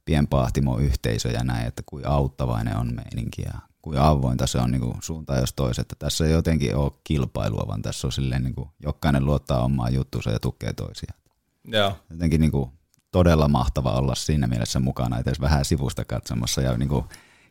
pienpahtimo 0.06 0.77
yhteisö 0.77 1.30
ja 1.30 1.44
näin, 1.44 1.68
että 1.68 1.84
kuin 1.86 2.08
auttavainen 2.08 2.77
on 2.77 2.96
meininki 2.96 3.42
ja 3.42 3.67
kuin 3.88 4.00
avointa 4.00 4.48
se 4.48 4.58
on 4.58 4.72
niin 4.72 4.82
kuin 4.82 4.98
suuntaan 5.01 5.39
jos 5.39 5.53
toiset. 5.53 5.81
Että 5.81 5.96
tässä 6.00 6.25
ei 6.25 6.31
jotenkin 6.31 6.75
ole 6.75 6.92
kilpailua, 7.03 7.68
vaan 7.68 7.81
tässä 7.81 8.07
on 8.07 8.12
silleen 8.12 8.44
niin 8.44 8.55
kuin 8.55 8.70
jokainen 8.83 9.25
luottaa 9.25 9.64
omaan 9.64 9.94
juttuunsa 9.94 10.31
ja 10.31 10.40
tukee 10.40 10.74
toisiaan. 10.74 11.20
Joo. 11.68 11.94
Jotenkin 12.09 12.42
niin 12.42 12.51
kuin 12.51 12.72
todella 13.12 13.48
mahtava 13.48 13.92
olla 13.92 14.16
siinä 14.16 14.48
mielessä 14.48 14.79
mukana, 14.79 15.20
edes 15.20 15.42
vähän 15.42 15.66
sivusta 15.66 16.05
katsomassa 16.05 16.62
ja 16.62 16.77
niin 16.77 16.90
kuin 16.90 17.05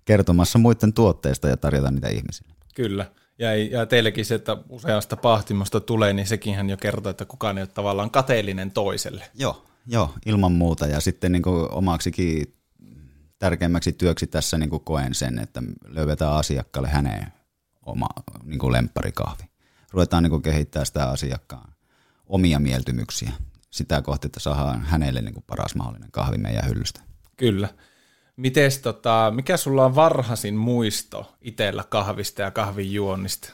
kertomassa 0.05 0.59
muiden 0.59 0.93
tuotteista 0.93 1.49
ja 1.49 1.57
tarjota 1.57 1.91
niitä 1.91 2.09
ihmisille. 2.09 2.55
Kyllä. 2.75 3.07
Ja, 3.39 3.57
ja 3.57 3.87
teillekin 3.87 4.25
se, 4.25 4.35
että 4.35 4.57
useasta 4.69 5.17
pahtimosta 5.17 5.81
tulee, 5.81 6.13
niin 6.13 6.27
sekin 6.27 6.71
jo 6.71 6.77
kertoo, 6.77 7.11
että 7.11 7.25
kukaan 7.25 7.59
ei 7.59 7.63
ole 7.63 7.69
tavallaan 7.69 8.11
kateellinen 8.11 8.71
toiselle. 8.71 9.25
Joo, 9.35 9.65
joo 9.87 10.15
ilman 10.27 10.53
muuta. 10.53 10.87
Ja 10.87 11.01
sitten 11.01 11.33
niin 11.33 11.43
kuin 11.43 11.71
omaksikin 11.71 12.53
tärkeimmäksi 13.39 13.93
työksi 13.93 14.27
tässä 14.27 14.59
niin 14.59 14.71
kuin 14.71 14.85
koen 14.85 15.15
sen, 15.15 15.39
että 15.39 15.63
löydetään 15.87 16.33
asiakkaalle 16.33 16.89
häneen 16.89 17.33
oma 17.87 18.09
niin 18.45 18.59
kuin 18.59 18.73
lempparikahvi. 18.73 19.45
Ruvetaan 19.93 20.23
niin 20.23 20.31
kuin 20.31 20.43
kehittää 20.43 20.85
sitä 20.85 21.11
asiakkaan 21.11 21.73
omia 22.27 22.59
mieltymyksiä 22.59 23.33
sitä 23.71 24.03
kohti, 24.03 24.27
että 24.27 24.41
saadaan 24.41 24.83
hänelle 24.83 25.21
niin 25.21 25.35
kuin 25.35 25.45
paras 25.47 25.75
mahdollinen 25.75 26.11
kahvi 26.11 26.39
meidän 26.39 26.69
hyllystä. 26.69 27.01
Kyllä. 27.37 27.69
Mites 28.37 28.79
tota, 28.79 29.33
mikä 29.35 29.57
sulla 29.57 29.85
on 29.85 29.95
varhaisin 29.95 30.55
muisto 30.55 31.37
itsellä 31.41 31.85
kahvista 31.89 32.43
ja 32.43 32.51
kahvin 32.51 32.93
juonnista? 32.93 33.53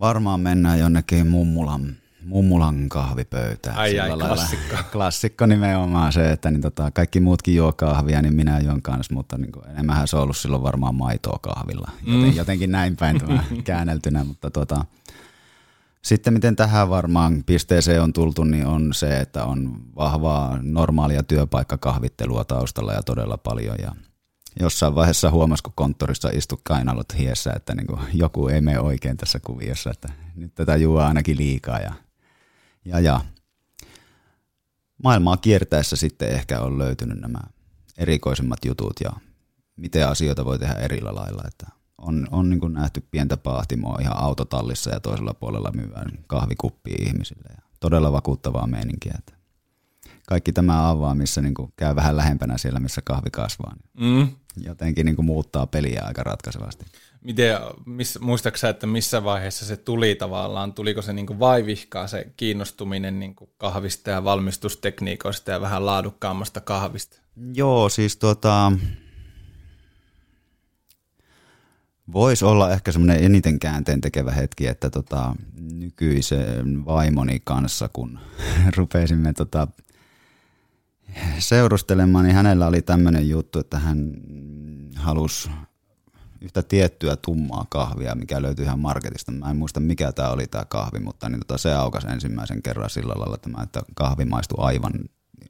Varmaan 0.00 0.40
mennään 0.40 0.78
jonnekin 0.78 1.26
mummulan, 1.26 1.96
mummulan 2.24 2.88
kahvipöytään. 2.88 3.76
Ai 3.76 4.00
ai, 4.00 4.10
klassikko. 4.10 4.76
klassikko 4.92 5.46
nimenomaan 5.46 6.12
se, 6.12 6.32
että 6.32 6.50
niin 6.50 6.60
tota, 6.60 6.90
kaikki 6.90 7.20
muutkin 7.20 7.54
juo 7.54 7.72
kahvia, 7.72 8.22
niin 8.22 8.34
minä 8.34 8.60
juon 8.60 8.82
kanssa, 8.82 9.14
mutta 9.14 9.38
niin 9.38 9.52
kuin, 9.52 9.70
enemmän 9.70 10.08
se 10.08 10.16
on 10.16 10.22
ollut 10.22 10.36
silloin 10.36 10.62
varmaan 10.62 10.94
maitoa 10.94 11.38
kahvilla. 11.42 11.90
Joten, 12.06 12.30
mm. 12.30 12.36
Jotenkin 12.36 12.72
näin 12.72 12.96
päin 12.96 13.20
tämä 13.20 13.44
käänneltynä, 13.64 14.24
mutta 14.24 14.50
tota, 14.50 14.84
sitten 16.02 16.32
miten 16.32 16.56
tähän 16.56 16.90
varmaan 16.90 17.42
pisteeseen 17.46 18.02
on 18.02 18.12
tultu, 18.12 18.44
niin 18.44 18.66
on 18.66 18.94
se, 18.94 19.20
että 19.20 19.44
on 19.44 19.80
vahvaa 19.96 20.58
normaalia 20.62 21.22
työpaikkakahvittelua 21.22 22.44
taustalla 22.44 22.92
ja 22.92 23.02
todella 23.02 23.36
paljon. 23.36 23.76
Ja 23.82 23.94
jossain 24.60 24.94
vaiheessa 24.94 25.30
huomasi, 25.30 25.62
kun 25.62 25.72
konttorissa 25.76 26.28
istu 26.32 26.60
kainalot 26.62 27.18
hiessä, 27.18 27.52
että 27.56 27.74
niin 27.74 27.86
kuin 27.86 28.00
joku 28.12 28.48
ei 28.48 28.60
mene 28.60 28.80
oikein 28.80 29.16
tässä 29.16 29.40
kuviossa, 29.40 29.90
että 29.90 30.08
nyt 30.36 30.54
tätä 30.54 30.76
juo 30.76 31.00
ainakin 31.00 31.36
liikaa. 31.36 31.78
Ja, 31.78 31.92
ja, 32.84 33.00
ja. 33.00 33.20
Maailmaa 35.02 35.36
kiertäessä 35.36 35.96
sitten 35.96 36.28
ehkä 36.28 36.60
on 36.60 36.78
löytynyt 36.78 37.20
nämä 37.20 37.38
erikoisemmat 37.98 38.64
jutut 38.64 38.92
ja 39.04 39.12
miten 39.76 40.08
asioita 40.08 40.44
voi 40.44 40.58
tehdä 40.58 40.74
eri 40.74 41.00
lailla. 41.00 41.42
Että 41.46 41.66
on, 41.98 42.28
on 42.30 42.50
niin 42.50 42.72
nähty 42.72 43.06
pientä 43.10 43.36
paahtimoa 43.36 43.98
ihan 44.00 44.16
autotallissa 44.16 44.90
ja 44.90 45.00
toisella 45.00 45.34
puolella 45.34 45.72
myyvän 45.74 46.06
kahvikuppia 46.26 46.96
ihmisille. 47.00 47.48
Ja 47.56 47.62
todella 47.80 48.12
vakuuttavaa 48.12 48.66
meininkiä. 48.66 49.14
Että 49.18 49.32
kaikki 50.28 50.52
tämä 50.52 50.90
avaa, 50.90 51.14
missä 51.14 51.42
niin 51.42 51.54
käy 51.76 51.96
vähän 51.96 52.16
lähempänä 52.16 52.58
siellä, 52.58 52.80
missä 52.80 53.00
kahvi 53.04 53.30
kasvaa. 53.30 53.74
Niin 53.74 54.16
mm. 54.16 54.28
Jotenkin 54.56 55.06
niin 55.06 55.24
muuttaa 55.24 55.66
peliä 55.66 56.02
aika 56.04 56.22
ratkaisevasti. 56.22 56.84
Miten, 57.24 57.58
miss, 57.86 58.20
muistaaksä, 58.20 58.68
että 58.68 58.86
missä 58.86 59.24
vaiheessa 59.24 59.64
se 59.64 59.76
tuli 59.76 60.14
tavallaan? 60.14 60.72
Tuliko 60.72 61.02
se 61.02 61.12
niin 61.12 61.38
vaivihkaa 61.38 62.06
se 62.06 62.32
kiinnostuminen 62.36 63.20
niin 63.20 63.36
kahvista 63.56 64.10
ja 64.10 64.24
valmistustekniikoista 64.24 65.50
ja 65.50 65.60
vähän 65.60 65.86
laadukkaammasta 65.86 66.60
kahvista? 66.60 67.18
Joo, 67.54 67.88
siis 67.88 68.16
tuota, 68.16 68.72
Voisi 72.12 72.44
olla 72.44 72.72
ehkä 72.72 72.92
semmoinen 72.92 73.24
eniten 73.24 73.58
käänteen 73.58 74.00
tekevä 74.00 74.32
hetki, 74.32 74.66
että 74.66 74.90
tota, 74.90 75.36
nykyisen 75.72 76.84
vaimoni 76.84 77.40
kanssa, 77.44 77.88
kun 77.92 78.18
rupesimme 78.76 79.32
tota, 79.32 79.68
seurustelemaan, 81.38 82.24
niin 82.24 82.34
hänellä 82.34 82.66
oli 82.66 82.82
tämmöinen 82.82 83.28
juttu, 83.28 83.58
että 83.58 83.78
hän 83.78 84.14
halusi 84.96 85.50
yhtä 86.44 86.62
tiettyä 86.62 87.16
tummaa 87.16 87.66
kahvia, 87.68 88.14
mikä 88.14 88.42
löytyi 88.42 88.64
ihan 88.64 88.78
marketista. 88.78 89.32
Mä 89.32 89.50
en 89.50 89.56
muista 89.56 89.80
mikä 89.80 90.12
tämä 90.12 90.28
oli 90.28 90.46
tämä 90.46 90.64
kahvi, 90.64 91.00
mutta 91.00 91.28
niin 91.28 91.40
tota, 91.40 91.58
se 91.58 91.74
aukasi 91.74 92.08
ensimmäisen 92.08 92.62
kerran 92.62 92.90
sillä 92.90 93.14
lailla, 93.16 93.36
tämä, 93.36 93.62
että 93.62 93.82
kahvi 93.94 94.24
maistui 94.24 94.64
aivan 94.64 94.92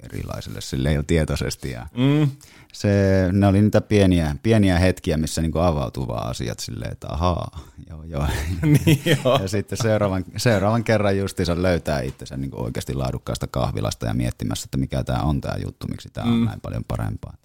erilaiselle 0.02 0.60
sille 0.60 0.92
jo 0.92 1.02
tietoisesti. 1.02 1.70
Ja 1.70 1.86
mm. 1.96 2.30
se, 2.72 2.88
ne 3.32 3.46
oli 3.46 3.62
niitä 3.62 3.80
pieniä, 3.80 4.36
pieniä 4.42 4.78
hetkiä, 4.78 5.16
missä 5.16 5.42
niinku 5.42 5.58
avautuu 5.58 6.08
vaan 6.08 6.30
asiat 6.30 6.60
silleen, 6.60 6.92
että 6.92 7.06
ahaa, 7.10 7.60
joo 7.90 8.04
joo. 8.04 8.26
niin, 8.86 9.02
joo. 9.24 9.38
ja 9.42 9.48
sitten 9.48 9.78
seuraavan, 9.78 10.24
seuraavan 10.36 10.84
kerran 10.84 11.18
justiinsa 11.18 11.62
löytää 11.62 12.00
itsensä 12.00 12.36
niinku 12.36 12.62
oikeasti 12.62 12.94
laadukkaasta 12.94 13.46
kahvilasta 13.46 14.06
ja 14.06 14.14
miettimässä, 14.14 14.66
että 14.66 14.78
mikä 14.78 15.04
tämä 15.04 15.22
on 15.22 15.40
tämä 15.40 15.54
juttu, 15.64 15.86
miksi 15.88 16.10
tämä 16.12 16.26
mm. 16.26 16.32
on 16.32 16.44
näin 16.44 16.60
paljon 16.60 16.84
parempaa. 16.88 17.36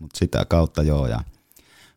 Mutta 0.00 0.18
sitä 0.18 0.44
kautta 0.44 0.82
joo 0.82 1.06
ja 1.06 1.20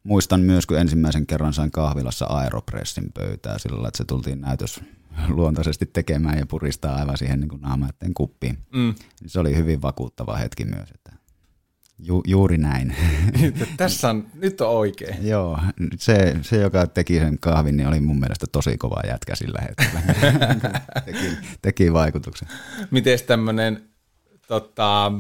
muistan 0.10 0.42
myös, 0.42 0.66
kun 0.66 0.78
ensimmäisen 0.78 1.28
kerran 1.28 1.54
sain 1.54 1.72
kahvilassa 1.72 2.26
Aeropressin 2.26 3.12
pöytää 3.14 3.58
sillä 3.58 3.74
lailla, 3.74 3.88
että 3.88 3.98
se 3.98 4.06
tultiin 4.06 4.42
näytös 4.42 4.82
luontaisesti 5.28 5.86
tekemään 5.86 6.38
ja 6.38 6.46
puristaa 6.46 6.96
aivan 6.96 7.18
siihen 7.18 7.40
niin 7.40 7.62
naamaiden 7.62 8.14
kuppiin. 8.14 8.58
Mm. 8.74 8.96
Se 9.26 9.40
oli 9.40 9.56
hyvin 9.56 9.82
vakuuttava 9.82 10.36
hetki 10.36 10.66
myös, 10.66 10.92
että 10.92 11.12
ju, 12.00 12.24
juuri 12.28 12.58
näin. 12.58 12.96
Tässä 13.78 14.10
on, 14.10 14.28
nyt 14.34 14.62
on 14.62 14.70
oikein. 14.70 15.28
Joo, 15.28 15.60
se, 15.98 16.36
se, 16.42 16.58
joka 16.58 16.88
teki 16.88 17.20
sen 17.20 17.40
kahvin, 17.40 17.78
niin 17.78 17.88
oli 17.88 18.00
mun 18.00 18.20
mielestä 18.20 18.46
tosi 18.52 18.78
kova 18.78 19.02
jätkä 19.08 19.36
sillä 19.36 19.60
hetkellä. 19.62 20.02
teki, 21.06 21.38
teki 21.62 21.94
vaikutuksen. 21.94 22.48
Miten 22.92 23.20
tämmöinen 23.28 23.84
tota, 24.48 25.12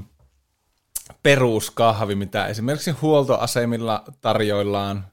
peruskahvi, 1.24 2.16
mitä 2.16 2.48
esimerkiksi 2.48 2.92
huoltoasemilla 2.92 4.04
tarjoillaan, 4.22 5.08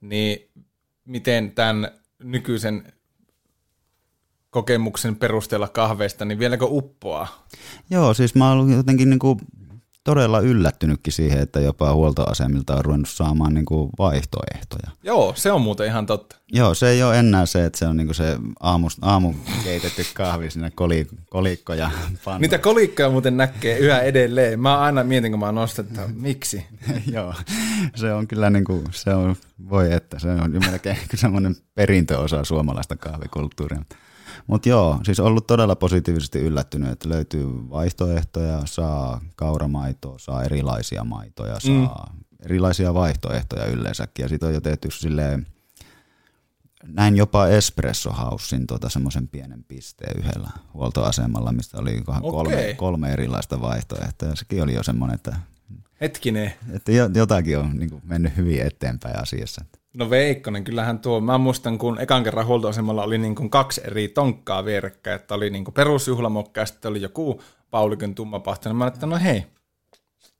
niin 0.00 0.50
miten 1.04 1.52
tämän 1.52 1.90
nykyisen 2.18 2.92
kokemuksen 4.50 5.16
perusteella 5.16 5.68
kahveista, 5.68 6.24
niin 6.24 6.38
vieläkö 6.38 6.66
uppoaa? 6.68 7.46
Joo, 7.90 8.14
siis 8.14 8.34
mä 8.34 8.52
oon 8.52 8.72
jotenkin 8.72 9.10
niin 9.10 9.18
kuin 9.18 9.38
todella 10.10 10.40
yllättynytkin 10.40 11.12
siihen, 11.12 11.38
että 11.38 11.60
jopa 11.60 11.94
huoltoasemilta 11.94 12.74
on 12.74 12.84
ruvennut 12.84 13.08
saamaan 13.08 13.54
niin 13.54 13.64
kuin 13.64 13.90
vaihtoehtoja. 13.98 14.90
Joo, 15.02 15.32
se 15.36 15.52
on 15.52 15.60
muuten 15.60 15.86
ihan 15.86 16.06
totta. 16.06 16.36
Joo, 16.52 16.74
se 16.74 16.88
ei 16.88 17.02
ole 17.02 17.18
enää 17.18 17.46
se, 17.46 17.64
että 17.64 17.78
se 17.78 17.86
on 17.86 17.96
niin 17.96 18.06
kuin 18.06 18.14
se 18.14 18.36
aamu, 18.60 18.88
aamu 19.02 19.34
keitetty 19.64 20.02
kahvi 20.14 20.50
siinä 20.50 20.70
koli, 20.70 21.06
kolikko 21.30 21.74
ja 21.74 21.90
pannu. 22.24 22.40
Niitä 22.40 22.58
kolikkoja 22.58 23.10
muuten 23.10 23.36
näkee 23.36 23.78
yhä 23.78 24.00
edelleen. 24.00 24.60
Mä 24.60 24.78
aina 24.78 25.04
mietin, 25.04 25.32
kun 25.32 25.40
mä 25.40 25.52
nostan, 25.52 25.84
että 25.84 26.08
miksi. 26.14 26.66
Joo, 27.14 27.34
se 27.94 28.12
on 28.12 28.28
kyllä 28.28 28.50
niin 28.50 28.64
kuin, 28.64 28.84
se 28.90 29.14
on, 29.14 29.36
voi 29.70 29.92
että, 29.92 30.18
se 30.18 30.28
on 30.28 30.50
melkein 30.70 30.98
semmoinen 31.14 31.56
perintöosa 31.74 32.44
suomalaista 32.44 32.96
kahvikulttuuria. 32.96 33.82
Mutta 34.46 34.68
joo, 34.68 35.00
siis 35.04 35.20
ollut 35.20 35.46
todella 35.46 35.76
positiivisesti 35.76 36.38
yllättynyt, 36.38 36.90
että 36.90 37.08
löytyy 37.08 37.46
vaihtoehtoja, 37.70 38.62
saa 38.64 39.20
kauramaitoa, 39.36 40.18
saa 40.18 40.44
erilaisia 40.44 41.04
maitoja, 41.04 41.54
mm. 41.54 41.60
saa 41.60 42.12
mm. 42.12 42.20
erilaisia 42.44 42.94
vaihtoehtoja 42.94 43.66
yleensäkin. 43.66 44.22
Ja 44.22 44.28
sitten 44.28 44.48
on 44.48 44.54
jo 44.54 44.60
tehty 44.60 44.90
silleen, 44.90 45.46
näin 46.86 47.16
jopa 47.16 47.46
Espresso 47.46 48.10
Housein 48.10 48.66
tuota 48.66 48.88
semmoisen 48.88 49.28
pienen 49.28 49.64
pisteen 49.64 50.18
yhdellä 50.18 50.50
huoltoasemalla, 50.74 51.52
mistä 51.52 51.78
oli 51.78 52.02
kolme, 52.30 52.74
kolme 52.76 53.12
erilaista 53.12 53.60
vaihtoehtoa. 53.60 54.28
Ja 54.28 54.36
sekin 54.36 54.62
oli 54.62 54.74
jo 54.74 54.82
semmoinen, 54.82 55.14
että 55.14 55.36
Hetkinen. 56.00 56.52
Että 56.72 56.92
jotakin 57.14 57.58
on 57.58 57.76
niin 57.76 58.02
mennyt 58.04 58.36
hyvin 58.36 58.62
eteenpäin 58.62 59.22
asiassa. 59.22 59.64
No 59.94 60.10
Veikkonen, 60.10 60.64
kyllähän 60.64 60.98
tuo, 60.98 61.20
mä 61.20 61.38
muistan 61.38 61.78
kun 61.78 62.00
ekan 62.00 62.24
kerran 62.24 62.46
huoltoasemalla 62.46 63.02
oli 63.02 63.18
niin 63.18 63.34
kuin 63.34 63.50
kaksi 63.50 63.80
eri 63.84 64.08
tonkkaa 64.08 64.64
vierekkäin, 64.64 65.16
että 65.16 65.34
oli 65.34 65.50
niin 65.50 65.64
kuin 65.64 65.74
perusjuhlamokka 65.74 66.60
ja 66.60 66.66
sitten 66.66 66.90
oli 66.90 67.02
joku 67.02 67.42
Paulikön 67.70 68.14
tummapahti, 68.14 68.68
niin 68.68 68.76
mä 68.76 68.86
että 68.86 69.06
no 69.06 69.18
hei, 69.18 69.46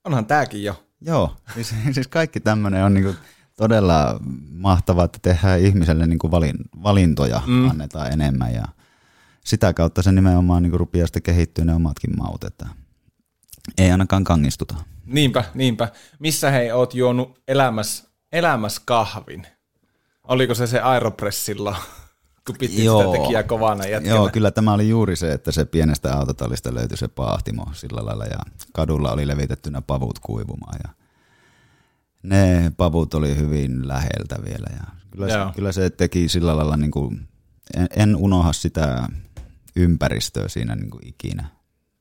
onhan 0.04 0.26
tääkin 0.26 0.64
jo. 0.64 0.84
Joo, 1.00 1.36
siis, 1.54 1.74
siis 1.94 2.08
kaikki 2.08 2.40
tämmöinen 2.40 2.84
on 2.84 2.94
niin 2.94 3.04
kuin 3.04 3.16
todella 3.56 4.20
mahtavaa, 4.50 5.04
että 5.04 5.18
tehdään 5.22 5.60
ihmiselle 5.60 6.06
niin 6.06 6.18
kuin 6.18 6.30
valin, 6.30 6.56
valintoja, 6.82 7.42
mm. 7.46 7.70
annetaan 7.70 8.12
enemmän 8.12 8.54
ja 8.54 8.64
sitä 9.44 9.72
kautta 9.72 10.02
se 10.02 10.12
nimenomaan 10.12 10.62
niin 10.62 10.70
kuin 10.70 10.80
rupeaa 10.80 11.06
sitten 11.06 11.22
kehittyä 11.22 11.64
ne 11.64 11.74
omatkin 11.74 12.16
maut, 12.18 12.44
että 12.44 12.66
ei 13.78 13.90
ainakaan 13.90 14.24
kangistuta. 14.24 14.74
Niinpä, 15.06 15.44
niinpä. 15.54 15.88
Missä 16.18 16.50
hei 16.50 16.72
oot 16.72 16.94
juonut 16.94 17.40
elämässä 17.48 18.09
elämässä 18.32 18.82
kahvin? 18.84 19.46
Oliko 20.24 20.54
se 20.54 20.66
se 20.66 20.80
Aeropressilla, 20.80 21.76
kun 22.46 22.56
piti 22.58 22.84
Joo. 22.84 23.02
sitä 23.02 23.22
tekijää 23.22 23.42
kovana 23.42 23.86
jätkänä? 23.86 24.14
Joo, 24.14 24.30
kyllä 24.32 24.50
tämä 24.50 24.72
oli 24.72 24.88
juuri 24.88 25.16
se, 25.16 25.32
että 25.32 25.52
se 25.52 25.64
pienestä 25.64 26.14
autotallista 26.14 26.74
löytyi 26.74 26.96
se 26.96 27.08
paahtimo 27.08 27.66
sillä 27.72 28.06
lailla 28.06 28.24
ja 28.24 28.38
kadulla 28.72 29.12
oli 29.12 29.26
levitettynä 29.26 29.82
pavut 29.82 30.18
kuivumaan 30.18 30.78
ja 30.84 30.94
ne 32.22 32.72
pavut 32.76 33.14
oli 33.14 33.36
hyvin 33.36 33.88
läheltä 33.88 34.38
vielä 34.44 34.66
ja 34.76 34.84
kyllä, 35.10 35.28
se, 35.28 35.54
kyllä 35.54 35.72
se 35.72 35.90
teki 35.90 36.28
sillä 36.28 36.56
lailla, 36.56 36.76
niin 36.76 36.90
kuin, 36.90 37.28
en, 37.76 37.86
en 37.96 38.16
unoha 38.16 38.52
sitä 38.52 39.08
ympäristöä 39.76 40.48
siinä 40.48 40.76
niin 40.76 40.90
kuin 40.90 41.08
ikinä. 41.08 41.48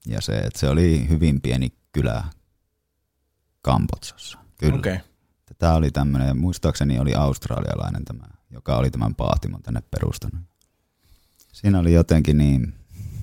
Ja 0.08 0.22
se, 0.22 0.34
että 0.38 0.60
se 0.60 0.70
oli 0.70 1.10
hyvin 1.10 1.42
pieni 1.42 1.74
kylä 1.92 2.24
Kambotsassa. 3.62 4.38
Kyllä. 4.58 4.76
Okay. 4.76 4.98
Tämä 5.58 5.74
oli 5.74 5.92
tämmöinen, 5.92 6.38
muistaakseni 6.38 7.00
oli 7.00 7.16
australialainen 7.16 8.06
tämä, 8.06 8.24
joka 8.50 8.78
oli 8.78 8.92
tämän 8.92 9.16
paahtimon 9.16 9.64
tänne 9.64 9.82
perustanut. 9.92 10.42
Siinä 11.54 11.80
oli 11.80 11.94
jotenkin 11.94 12.38
niin, 12.38 12.74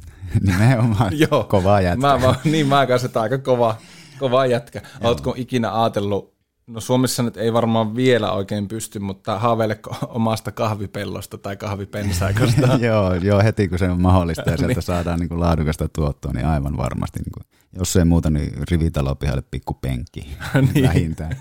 nimenomaan 0.46 1.18
Joo, 1.18 1.44
kova 1.44 1.80
jätkä. 1.80 2.00
Mä, 2.00 2.18
mä, 2.18 2.34
niin 2.44 2.66
mä 2.66 2.86
kanssa, 2.86 3.06
että 3.06 3.20
aika 3.20 3.38
kova, 3.38 3.76
kova 4.18 4.46
jätkä. 4.46 4.82
Oletko 5.00 5.34
ikinä 5.36 5.82
ajatellut 5.82 6.35
No 6.70 6.80
Suomessa 6.80 7.22
nyt 7.22 7.36
ei 7.36 7.52
varmaan 7.52 7.96
vielä 7.96 8.32
oikein 8.32 8.68
pysty, 8.68 8.98
mutta 8.98 9.38
haaveileko 9.38 9.96
omasta 10.08 10.52
kahvipellosta 10.52 11.38
tai 11.38 11.56
kahvipensaikosta? 11.56 12.78
joo, 12.86 13.14
joo, 13.14 13.42
heti 13.42 13.68
kun 13.68 13.78
se 13.78 13.90
on 13.90 14.02
mahdollista 14.02 14.50
ja 14.50 14.56
sieltä 14.58 14.74
niin. 14.74 14.82
saadaan 14.82 15.20
niin 15.20 15.28
kuin 15.28 15.40
laadukasta 15.40 15.88
tuottoa, 15.88 16.32
niin 16.32 16.46
aivan 16.46 16.76
varmasti. 16.76 17.18
Niin 17.18 17.32
kuin, 17.32 17.44
jos 17.78 17.96
ei 17.96 18.04
muuta, 18.04 18.30
niin 18.30 18.52
rivitalopihalle 18.70 19.42
pikku 19.50 19.74
penkki 19.74 20.20
niin. 20.74 20.84
vähintään. 20.84 21.36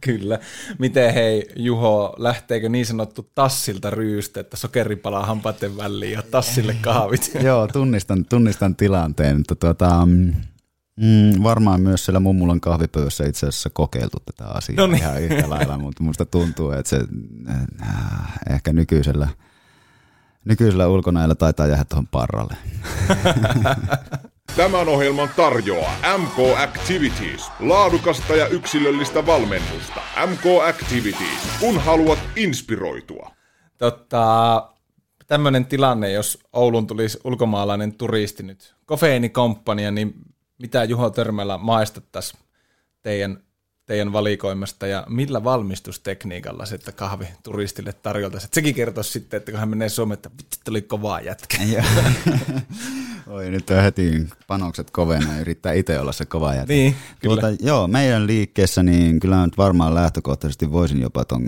Kyllä. 0.00 0.38
Miten 0.78 1.14
hei 1.14 1.48
Juho, 1.56 2.14
lähteekö 2.18 2.68
niin 2.68 2.86
sanottu 2.86 3.30
tassilta 3.34 3.90
ryystä, 3.90 4.40
että 4.40 4.56
sokeri 4.56 4.96
palaa 4.96 5.26
hampaiden 5.26 5.76
väliin 5.76 6.12
ja 6.12 6.22
tassille 6.30 6.76
kahvit? 6.80 7.30
joo, 7.42 7.66
tunnistan, 7.66 8.24
tunnistan 8.24 8.76
tilanteen. 8.76 9.36
Mutta 9.36 9.54
tuota, 9.54 10.08
mm, 11.00 11.42
varmaan 11.42 11.80
myös 11.80 12.04
siellä 12.04 12.20
mummulan 12.20 12.60
kahvipöydässä 12.60 13.24
itse 13.24 13.46
asiassa 13.46 13.70
kokeiltu 13.72 14.18
tätä 14.24 14.50
asiaa 14.50 14.76
no 14.76 14.86
niin. 14.86 15.02
ihan 15.02 15.22
yhtä 15.22 15.50
lailla, 15.50 15.78
mutta 15.84 16.02
musta 16.02 16.26
tuntuu, 16.26 16.70
että 16.70 16.88
se 16.90 17.00
äh, 17.82 18.32
ehkä 18.50 18.72
nykyisellä, 18.72 19.28
nykyisellä 20.44 20.88
ulkonäöllä 20.88 21.34
taitaa 21.34 21.66
jäädä 21.66 21.84
tuohon 21.84 22.06
parralle. 22.06 22.56
Tämän 24.56 24.88
ohjelman 24.88 25.30
tarjoaa 25.36 25.96
MK 26.18 26.58
Activities. 26.58 27.50
Laadukasta 27.60 28.36
ja 28.36 28.48
yksilöllistä 28.48 29.26
valmennusta. 29.26 30.00
MK 30.26 30.44
Activities, 30.68 31.38
kun 31.60 31.78
haluat 31.78 32.18
inspiroitua. 32.36 33.30
Totta, 33.78 34.70
tämmöinen 35.26 35.66
tilanne, 35.66 36.12
jos 36.12 36.38
Oulun 36.52 36.86
tulisi 36.86 37.18
ulkomaalainen 37.24 37.94
turisti 37.94 38.42
nyt, 38.42 38.74
kofeiinikomppania, 38.86 39.90
niin 39.90 40.14
mitä 40.60 40.84
Juho 40.84 41.10
Törmälä 41.10 41.58
maistettaisiin 41.58 42.40
teidän, 43.02 43.38
teidän 43.86 44.12
valikoimasta 44.12 44.86
ja 44.86 45.06
millä 45.08 45.44
valmistustekniikalla 45.44 46.66
sitten 46.66 46.94
kahvi 46.94 47.24
turistille 47.42 47.92
tarjoltaisiin. 47.92 48.50
Sekin 48.52 48.74
kertoisi 48.74 49.10
sitten, 49.10 49.38
että 49.38 49.50
kun 49.50 49.60
hän 49.60 49.68
menee 49.68 49.88
Suomeen, 49.88 50.14
että 50.14 50.30
vitsi, 50.38 50.60
oli 50.70 50.82
kovaa 50.82 51.20
jätkä. 51.20 51.58
Oi, 53.26 53.50
nyt 53.50 53.70
on 53.70 53.82
heti 53.82 54.26
panokset 54.46 54.90
kovena 54.90 55.34
ja 55.34 55.40
yrittää 55.40 55.72
itse 55.72 56.00
olla 56.00 56.12
se 56.12 56.24
kova 56.24 56.54
jätkä. 56.54 56.72
Niin, 56.72 56.96
kyllä. 57.20 57.40
Tuota, 57.40 57.56
joo, 57.64 57.88
meidän 57.88 58.26
liikkeessä 58.26 58.82
niin 58.82 59.20
kyllä 59.20 59.44
nyt 59.44 59.58
varmaan 59.58 59.94
lähtökohtaisesti 59.94 60.72
voisin 60.72 61.00
jopa 61.00 61.24
ton 61.24 61.44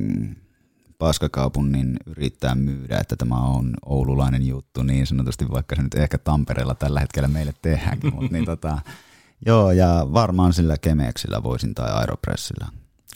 paskakaupungin 1.02 1.96
yrittää 2.06 2.54
myydä, 2.54 2.98
että 2.98 3.16
tämä 3.16 3.34
on 3.34 3.74
oululainen 3.86 4.46
juttu 4.46 4.82
niin 4.82 5.06
sanotusti, 5.06 5.50
vaikka 5.50 5.76
se 5.76 5.82
nyt 5.82 5.94
ehkä 5.94 6.18
Tampereella 6.18 6.74
tällä 6.74 7.00
hetkellä 7.00 7.28
meille 7.28 7.54
tehdäänkin, 7.62 8.14
mutta 8.14 8.32
niin 8.32 8.44
tota, 8.44 8.78
joo, 9.46 9.72
ja 9.72 10.06
varmaan 10.12 10.52
sillä 10.52 10.78
Kemeksillä 10.78 11.42
voisin 11.42 11.74
tai 11.74 11.90
Aeropressillä 11.92 12.68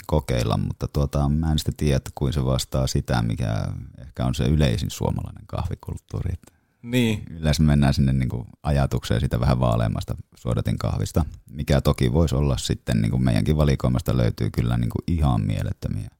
kokeilla, 0.06 0.56
mutta 0.56 0.88
tuota, 0.88 1.28
mä 1.28 1.52
en 1.52 1.58
sitten 1.58 1.76
tiedä, 1.76 1.96
että 1.96 2.10
kuin 2.14 2.32
se 2.32 2.44
vastaa 2.44 2.86
sitä, 2.86 3.22
mikä 3.22 3.66
ehkä 3.98 4.24
on 4.24 4.34
se 4.34 4.44
yleisin 4.44 4.90
suomalainen 4.90 5.46
kahvikulttuuri. 5.46 6.34
Niin. 6.82 7.22
Yleensä 7.30 7.62
mennään 7.62 7.94
sinne 7.94 8.12
niin 8.12 8.28
kuin 8.28 8.46
ajatukseen 8.62 9.20
sitä 9.20 9.40
vähän 9.40 9.60
vaaleammasta 9.60 10.16
suodatin 10.34 10.78
kahvista, 10.78 11.24
mikä 11.50 11.80
toki 11.80 12.12
voisi 12.12 12.34
olla 12.34 12.56
sitten, 12.56 13.02
niin 13.02 13.10
kuin 13.10 13.24
meidänkin 13.24 13.56
valikoimasta 13.56 14.16
löytyy 14.16 14.50
kyllä 14.50 14.76
niin 14.76 14.90
kuin 14.90 15.04
ihan 15.06 15.40
mielettömiä 15.40 16.15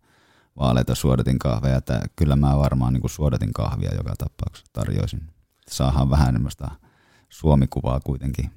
vaaleita 0.59 0.95
suodatin 0.95 1.39
kahveja, 1.39 1.77
että 1.77 2.01
kyllä 2.17 2.37
mä 2.37 2.59
varmaan 2.59 2.93
niin 2.93 3.01
kuin 3.01 3.11
suodatin 3.11 3.53
kahvia 3.53 3.95
joka 3.95 4.15
tapauksessa 4.19 4.73
tarjoisin. 4.73 5.23
Saahan 5.69 6.11
vähän 6.11 6.29
enemmän 6.29 6.53
suomikuvaa 7.29 8.01
kuitenkin. 8.01 8.51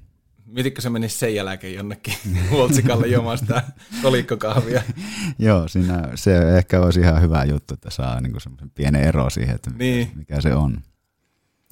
Mititkö 0.46 0.80
se 0.80 0.90
menisi 0.90 1.18
sen 1.18 1.34
jälkeen 1.34 1.74
jonnekin 1.74 2.14
Voltsikalle 2.50 3.06
juomaan 3.06 3.38
sitä 3.38 3.62
kolikkokahvia? 4.02 4.82
Joo, 5.38 5.68
siinä 5.68 6.08
se 6.14 6.56
ehkä 6.56 6.80
olisi 6.80 7.00
ihan 7.00 7.22
hyvä 7.22 7.44
juttu, 7.44 7.74
että 7.74 7.90
saa 7.90 8.20
niin 8.20 8.40
semmoisen 8.40 8.70
pienen 8.70 9.02
ero 9.02 9.30
siihen, 9.30 9.54
että 9.54 9.70
niin. 9.78 10.12
mikä 10.14 10.40
se 10.40 10.54
on. 10.54 10.80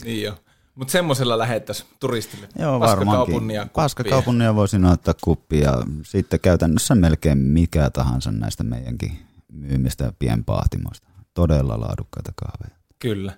Niin 0.05 0.23
jo. 0.23 0.39
Mutta 0.75 0.93
semmoisella 0.93 1.39
lähettäisiin 1.39 1.89
turistille. 2.01 2.49
Joo, 2.59 2.81
varmaankin. 2.81 3.43
Paskakaupunnia 3.73 4.55
voisin 4.55 4.85
ottaa 4.85 5.15
kuppia. 5.21 5.73
Sitten 6.03 6.41
käytännössä 6.41 6.95
melkein 6.95 7.39
mikä 7.39 7.91
tahansa 7.91 8.33
näistä 8.33 8.65
meidänkin 8.65 9.28
myymistä 9.53 10.13
pienpahtimoista. 10.19 11.09
Todella 11.35 11.81
laadukkaita 11.81 12.33
kahveja. 12.37 12.79
Kyllä. 12.99 13.33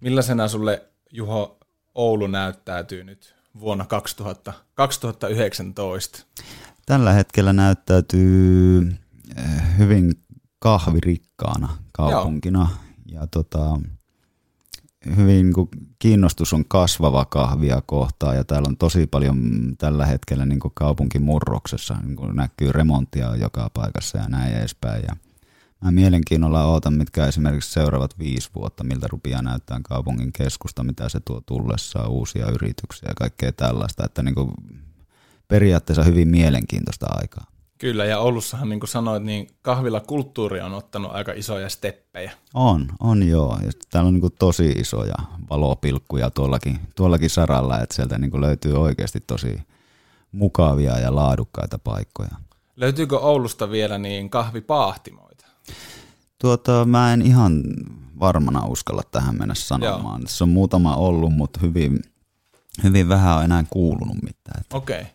Millaisena 0.00 0.48
sulle, 0.48 0.88
Juho, 1.12 1.58
Oulu 1.94 2.26
näyttäytyy 2.26 3.04
nyt 3.04 3.34
vuonna 3.60 3.86
2000, 3.86 4.52
2019? 4.74 6.26
Tällä 6.86 7.12
hetkellä 7.12 7.52
näyttäytyy 7.52 8.78
eh, 9.36 9.78
hyvin 9.78 10.14
kahvirikkaana 10.58 11.68
kaupunkina. 11.92 12.68
Ja 13.06 13.26
tota, 13.26 13.80
hyvin 15.16 15.52
kuin 15.52 15.68
kiinnostus 15.98 16.52
on 16.52 16.64
kasvava 16.68 17.24
kahvia 17.24 17.82
kohtaan 17.86 18.36
ja 18.36 18.44
täällä 18.44 18.66
on 18.68 18.76
tosi 18.76 19.06
paljon 19.06 19.38
tällä 19.78 20.06
hetkellä 20.06 20.46
niin 20.46 20.60
kaupunkimurroksessa, 20.74 21.96
niin 22.02 22.36
näkyy 22.36 22.72
remonttia 22.72 23.36
joka 23.36 23.70
paikassa 23.74 24.18
ja 24.18 24.28
näin 24.28 24.54
edespäin. 24.54 25.02
Ja 25.08 25.16
mä 25.84 25.90
mielenkiinnolla 25.90 26.64
ootan, 26.64 26.94
mitkä 26.94 27.26
esimerkiksi 27.26 27.72
seuraavat 27.72 28.18
viisi 28.18 28.50
vuotta, 28.54 28.84
miltä 28.84 29.08
rupeaa 29.10 29.42
näyttää 29.42 29.80
kaupungin 29.82 30.32
keskusta, 30.32 30.84
mitä 30.84 31.08
se 31.08 31.20
tuo 31.24 31.40
tullessaan, 31.46 32.10
uusia 32.10 32.46
yrityksiä 32.46 33.08
ja 33.08 33.14
kaikkea 33.14 33.52
tällaista, 33.52 34.04
että 34.04 34.22
niin 34.22 34.34
kuin 34.34 34.50
periaatteessa 35.48 36.02
hyvin 36.02 36.28
mielenkiintoista 36.28 37.06
aikaa. 37.10 37.44
Kyllä, 37.78 38.04
ja 38.04 38.18
Oulussahan 38.18 38.68
niin 38.68 38.80
kuin 38.80 38.88
sanoit, 38.90 39.22
niin 39.22 39.46
kahvilla 39.62 40.00
kulttuuri 40.00 40.60
on 40.60 40.74
ottanut 40.74 41.12
aika 41.12 41.32
isoja 41.32 41.68
steppejä. 41.68 42.32
On, 42.54 42.88
on 43.00 43.28
joo. 43.28 43.58
Ja 43.64 43.72
täällä 43.90 44.08
on 44.08 44.14
niin 44.14 44.20
kuin 44.20 44.34
tosi 44.38 44.68
isoja 44.68 45.14
valopilkkuja 45.50 46.30
tuollakin, 46.30 46.80
tuollakin 46.96 47.30
saralla, 47.30 47.80
että 47.80 47.94
sieltä 47.94 48.18
niin 48.18 48.30
kuin 48.30 48.40
löytyy 48.40 48.80
oikeasti 48.80 49.20
tosi 49.20 49.60
mukavia 50.32 50.98
ja 50.98 51.14
laadukkaita 51.14 51.78
paikkoja. 51.78 52.30
Löytyykö 52.76 53.18
Oulusta 53.18 53.70
vielä 53.70 53.98
niin 53.98 54.30
kahvipahtimoita? 54.30 55.27
Tuota, 56.38 56.84
mä 56.84 57.12
en 57.12 57.22
ihan 57.22 57.62
varmana 58.20 58.66
uskalla 58.66 59.02
tähän 59.10 59.38
mennä 59.38 59.54
sanomaan. 59.54 60.20
Joo. 60.20 60.28
Se 60.28 60.44
on 60.44 60.50
muutama 60.50 60.96
ollut, 60.96 61.32
mutta 61.32 61.60
hyvin, 61.62 62.02
hyvin 62.82 63.08
vähän 63.08 63.36
on 63.36 63.44
enää 63.44 63.64
kuulunut 63.70 64.22
mitään. 64.22 64.64
Okei. 64.72 65.00
Okay. 65.00 65.12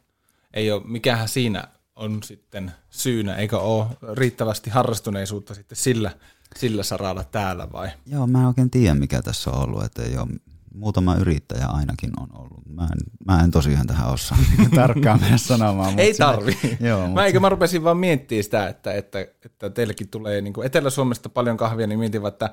Ei 0.53 0.71
ole, 0.71 0.81
mikähän 0.85 1.29
siinä 1.29 1.67
on 1.95 2.23
sitten 2.23 2.71
syynä, 2.89 3.35
eikö 3.35 3.59
ole 3.59 3.87
riittävästi 4.13 4.69
harrastuneisuutta 4.69 5.53
sitten 5.55 5.75
sillä, 5.75 6.11
sillä 6.55 6.83
saralla 6.83 7.23
täällä 7.23 7.71
vai? 7.71 7.89
Joo, 8.05 8.27
mä 8.27 8.39
en 8.39 8.47
oikein 8.47 8.69
tiedä 8.69 8.95
mikä 8.95 9.21
tässä 9.21 9.51
on 9.51 9.63
ollut, 9.63 9.83
että 9.83 10.03
ei 10.03 10.17
ole, 10.17 10.27
muutama 10.73 11.15
yrittäjä 11.15 11.67
ainakin 11.67 12.09
on 12.19 12.27
ollut. 12.33 12.65
Mä 12.69 12.83
en, 12.83 13.11
mä 13.25 13.43
en 13.43 13.51
tosiaan 13.51 13.87
tähän 13.87 14.09
osaa 14.09 14.37
tarkkaan 14.75 15.21
mennä 15.21 15.37
sanomaan. 15.37 15.99
ei 15.99 16.13
tarvi. 16.13 16.53
Sinne, 16.53 16.77
joo, 16.89 17.07
mä, 17.07 17.25
eikö 17.25 17.39
mä 17.39 17.49
rupesin 17.49 17.83
vaan 17.83 17.97
miettimään 17.97 18.43
sitä, 18.43 18.67
että, 18.67 18.93
että, 18.93 19.19
että 19.45 19.69
teillekin 19.69 20.09
tulee 20.09 20.41
niin 20.41 20.53
kuin 20.53 20.65
Etelä-Suomesta 20.65 21.29
paljon 21.29 21.57
kahvia, 21.57 21.87
niin 21.87 21.99
mietin, 21.99 22.25
että, 22.25 22.49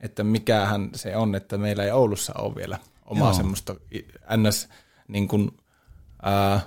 että 0.00 0.24
mikähän 0.24 0.90
se 0.94 1.16
on, 1.16 1.34
että 1.34 1.58
meillä 1.58 1.84
ei 1.84 1.90
Oulussa 1.90 2.32
ole 2.38 2.54
vielä 2.54 2.78
omaa 3.04 3.28
joo. 3.28 3.34
semmoista 3.34 3.74
ns. 4.36 4.68
Niin 5.08 5.28
kuin, 5.28 5.50
ää, 6.22 6.60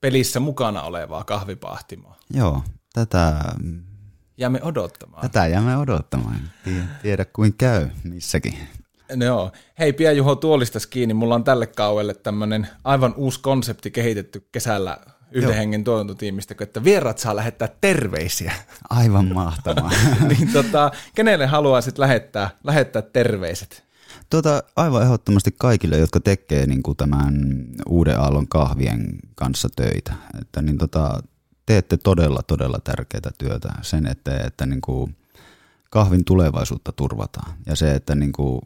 pelissä 0.00 0.40
mukana 0.40 0.82
olevaa 0.82 1.24
kahvipahtimoa. 1.24 2.16
Joo, 2.30 2.64
tätä... 2.92 3.44
Jäämme 4.36 4.62
odottamaan. 4.62 5.22
Tätä 5.22 5.46
jäämme 5.46 5.76
odottamaan. 5.76 6.50
Tiedä, 6.64 6.84
tiedä 7.02 7.24
kuin 7.24 7.54
käy 7.54 7.90
missäkin. 8.04 8.58
No 9.16 9.24
joo. 9.24 9.52
Hei, 9.78 9.92
Pia 9.92 10.12
Juho 10.12 10.34
tuolistas 10.34 10.86
kiinni. 10.86 11.14
Mulla 11.14 11.34
on 11.34 11.44
tälle 11.44 11.66
kauelle 11.66 12.14
tämmöinen 12.14 12.68
aivan 12.84 13.14
uusi 13.16 13.40
konsepti 13.40 13.90
kehitetty 13.90 14.48
kesällä 14.52 14.98
yhden 15.32 15.50
Joo. 15.50 15.58
hengen 15.58 15.84
tuotantotiimistä, 15.84 16.54
että 16.60 16.84
vieraat 16.84 17.18
saa 17.18 17.36
lähettää 17.36 17.68
terveisiä. 17.80 18.52
Aivan 18.90 19.34
mahtavaa. 19.34 19.90
niin 20.28 20.52
tota, 20.52 20.90
kenelle 21.14 21.46
haluaisit 21.46 21.98
lähettää, 21.98 22.50
lähettää 22.64 23.02
terveiset? 23.02 23.84
Tuota, 24.30 24.62
aivan 24.76 25.02
ehdottomasti 25.02 25.54
kaikille, 25.58 25.98
jotka 25.98 26.20
tekee 26.20 26.66
niin 26.66 26.82
kuin 26.82 26.96
tämän 26.96 27.64
uuden 27.88 28.20
aallon 28.20 28.48
kahvien 28.48 29.18
kanssa 29.34 29.68
töitä. 29.76 30.12
Että 30.40 30.62
niin 30.62 30.78
tota, 30.78 31.22
teette 31.66 31.96
todella, 31.96 32.42
todella 32.42 32.78
tärkeää 32.84 33.30
työtä 33.38 33.68
sen 33.82 34.06
eteen, 34.06 34.46
että 34.46 34.66
niin 34.66 34.80
kuin 34.80 35.16
kahvin 35.90 36.24
tulevaisuutta 36.24 36.92
turvataan. 36.92 37.52
Ja 37.66 37.76
se, 37.76 37.94
että 37.94 38.14
niin 38.14 38.32
kuin 38.32 38.60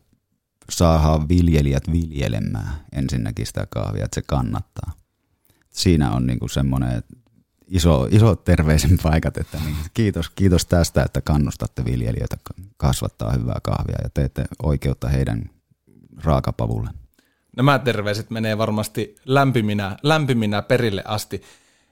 saadaan 0.71 1.29
viljelijät 1.29 1.93
viljelemään 1.93 2.75
ensinnäkin 2.93 3.47
sitä 3.47 3.67
kahvia, 3.71 4.05
että 4.05 4.15
se 4.15 4.23
kannattaa. 4.27 4.93
Siinä 5.71 6.11
on 6.11 6.27
niin 6.27 6.39
kuin 6.39 6.51
semmoinen 6.51 7.03
iso, 7.69 8.09
iso 8.11 8.37
terveisen 8.37 8.99
paikat, 9.03 9.37
että 9.37 9.59
niin 9.65 9.77
kiitos, 9.95 10.31
kiitos 10.31 10.67
tästä, 10.67 11.03
että 11.03 11.21
kannustatte 11.21 11.85
viljelijöitä 11.85 12.37
kasvattaa 12.77 13.33
hyvää 13.33 13.59
kahvia 13.63 13.97
ja 14.03 14.11
teette 14.15 14.45
oikeutta 14.63 15.09
heidän 15.09 15.51
raakapavulle. 16.25 16.91
Nämä 17.57 17.79
terveiset 17.79 18.31
menee 18.31 18.59
varmasti 18.59 19.17
lämpiminä, 19.25 19.97
lämpiminä 20.03 20.63
perille 20.63 21.03
asti. 21.07 21.43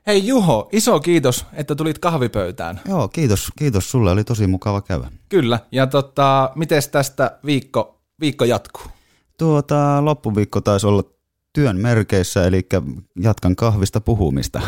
Hei 0.07 0.27
Juho, 0.27 0.69
iso 0.73 1.01
kiitos, 1.01 1.47
että 1.53 1.75
tulit 1.75 1.99
kahvipöytään. 1.99 2.81
Joo, 2.89 3.09
kiitos, 3.09 3.53
kiitos 3.59 3.91
sulle, 3.91 4.11
oli 4.11 4.25
tosi 4.25 4.47
mukava 4.47 4.81
käydä. 4.81 5.11
Kyllä, 5.29 5.59
ja 5.73 5.87
tota, 5.87 6.51
miten 6.55 6.83
tästä 6.91 7.39
viikko, 7.45 7.94
viikko 8.21 8.45
jatkuu? 8.45 8.87
Tuota, 9.39 10.05
loppuviikko 10.05 10.61
taisi 10.61 10.87
olla 10.87 11.03
työn 11.53 11.81
merkeissä, 11.81 12.47
eli 12.47 12.67
jatkan 13.21 13.57
kahvista 13.57 14.01
puhumista. 14.01 14.61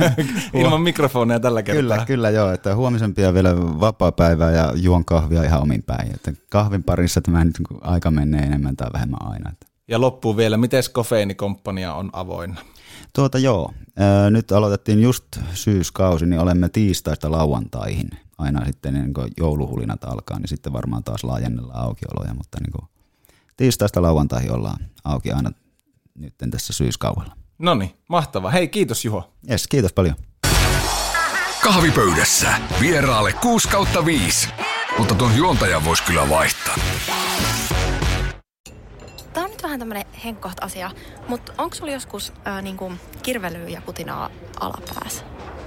Ilman 0.54 0.80
mikrofoneja 0.80 1.40
tällä 1.40 1.62
kertaa. 1.62 1.82
Kyllä, 1.82 2.04
kyllä 2.06 2.30
joo, 2.30 2.52
että 2.52 2.74
huomisen 2.74 3.14
pian 3.14 3.34
vielä 3.34 3.56
vapaa-päivää 3.56 4.50
ja 4.50 4.72
juon 4.76 5.04
kahvia 5.04 5.42
ihan 5.42 5.62
omin 5.62 5.82
päin. 5.82 6.14
Että 6.14 6.32
kahvin 6.50 6.82
parissa 6.82 7.20
tämä 7.20 7.44
nyt 7.44 7.56
aika 7.80 8.10
menee 8.10 8.42
enemmän 8.42 8.76
tai 8.76 8.90
vähemmän 8.92 9.26
aina. 9.32 9.52
Ja 9.88 10.00
loppuu 10.00 10.36
vielä, 10.36 10.56
miten 10.56 10.82
kofeinikomppania 10.92 11.94
on 11.94 12.10
avoinna? 12.12 12.60
Tuota 13.14 13.38
joo, 13.38 13.72
nyt 14.30 14.52
aloitettiin 14.52 15.02
just 15.02 15.24
syyskausi, 15.52 16.26
niin 16.26 16.40
olemme 16.40 16.68
tiistaista 16.68 17.30
lauantaihin. 17.30 18.10
Aina 18.38 18.64
sitten 18.66 18.94
niin 18.94 19.14
kun 19.14 19.28
jouluhulinat 19.36 20.04
alkaa, 20.04 20.38
niin 20.38 20.48
sitten 20.48 20.72
varmaan 20.72 21.04
taas 21.04 21.24
laajennellaan 21.24 21.84
aukioloja, 21.84 22.34
mutta 22.34 22.58
niin 22.60 22.72
kuin 22.72 22.88
tiistaista 23.56 24.02
lauantaihin 24.02 24.52
ollaan 24.52 24.86
auki 25.04 25.32
aina 25.32 25.50
nyt 26.14 26.34
tässä 26.50 26.72
syyskaudella. 26.72 27.36
No 27.58 27.74
niin, 27.74 27.90
mahtava. 28.08 28.50
Hei, 28.50 28.68
kiitos 28.68 29.04
Juho. 29.04 29.32
Yes, 29.50 29.66
kiitos 29.66 29.92
paljon. 29.92 30.16
Kahvipöydässä 31.62 32.48
vieraalle 32.80 33.32
6 33.32 33.68
kautta 33.68 34.04
5, 34.04 34.48
mutta 34.98 35.14
tuon 35.14 35.36
juontajan 35.36 35.84
voisi 35.84 36.02
kyllä 36.02 36.28
vaihtaa. 36.28 36.76
On 39.74 39.78
vähän 39.78 39.88
tämmöinen 39.88 40.22
henkkoht 40.24 40.58
asia, 40.60 40.90
mutta 41.28 41.52
onko 41.58 41.74
sulla 41.74 41.92
joskus 41.92 42.32
ää, 42.44 42.62
niinku 42.62 42.92
kirvelyä 43.22 43.68
ja 43.68 43.82
putinaa 43.86 44.30
alapäässä? 44.60 45.24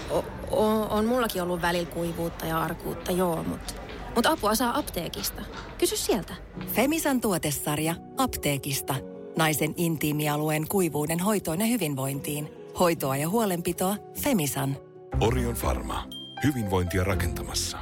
O- 0.10 0.26
o- 0.52 0.88
on 0.90 1.06
mullakin 1.06 1.42
ollut 1.44 1.62
välillä 1.62 1.90
kuivuutta 1.92 2.46
ja 2.46 2.62
arkuutta, 2.62 3.12
joo, 3.12 3.44
mutta 3.44 3.74
mut 4.16 4.26
apua 4.26 4.56
saa 4.56 4.78
apteekista. 4.78 5.42
Kysy 5.78 5.98
sieltä. 5.98 6.34
Femisan 6.74 7.22
tuotesarja 7.22 7.96
apteekista. 8.18 8.96
Naisen 9.38 9.74
intiimialueen 9.78 10.68
kuivuuden 10.68 11.20
hoitoon 11.20 11.60
ja 11.60 11.66
hyvinvointiin. 11.66 12.52
Hoitoa 12.80 13.18
ja 13.18 13.30
huolenpitoa 13.30 13.96
Femisan. 14.24 14.78
Orion 15.22 15.56
Pharma. 15.56 16.08
Hyvinvointia 16.44 17.04
rakentamassa. 17.04 17.78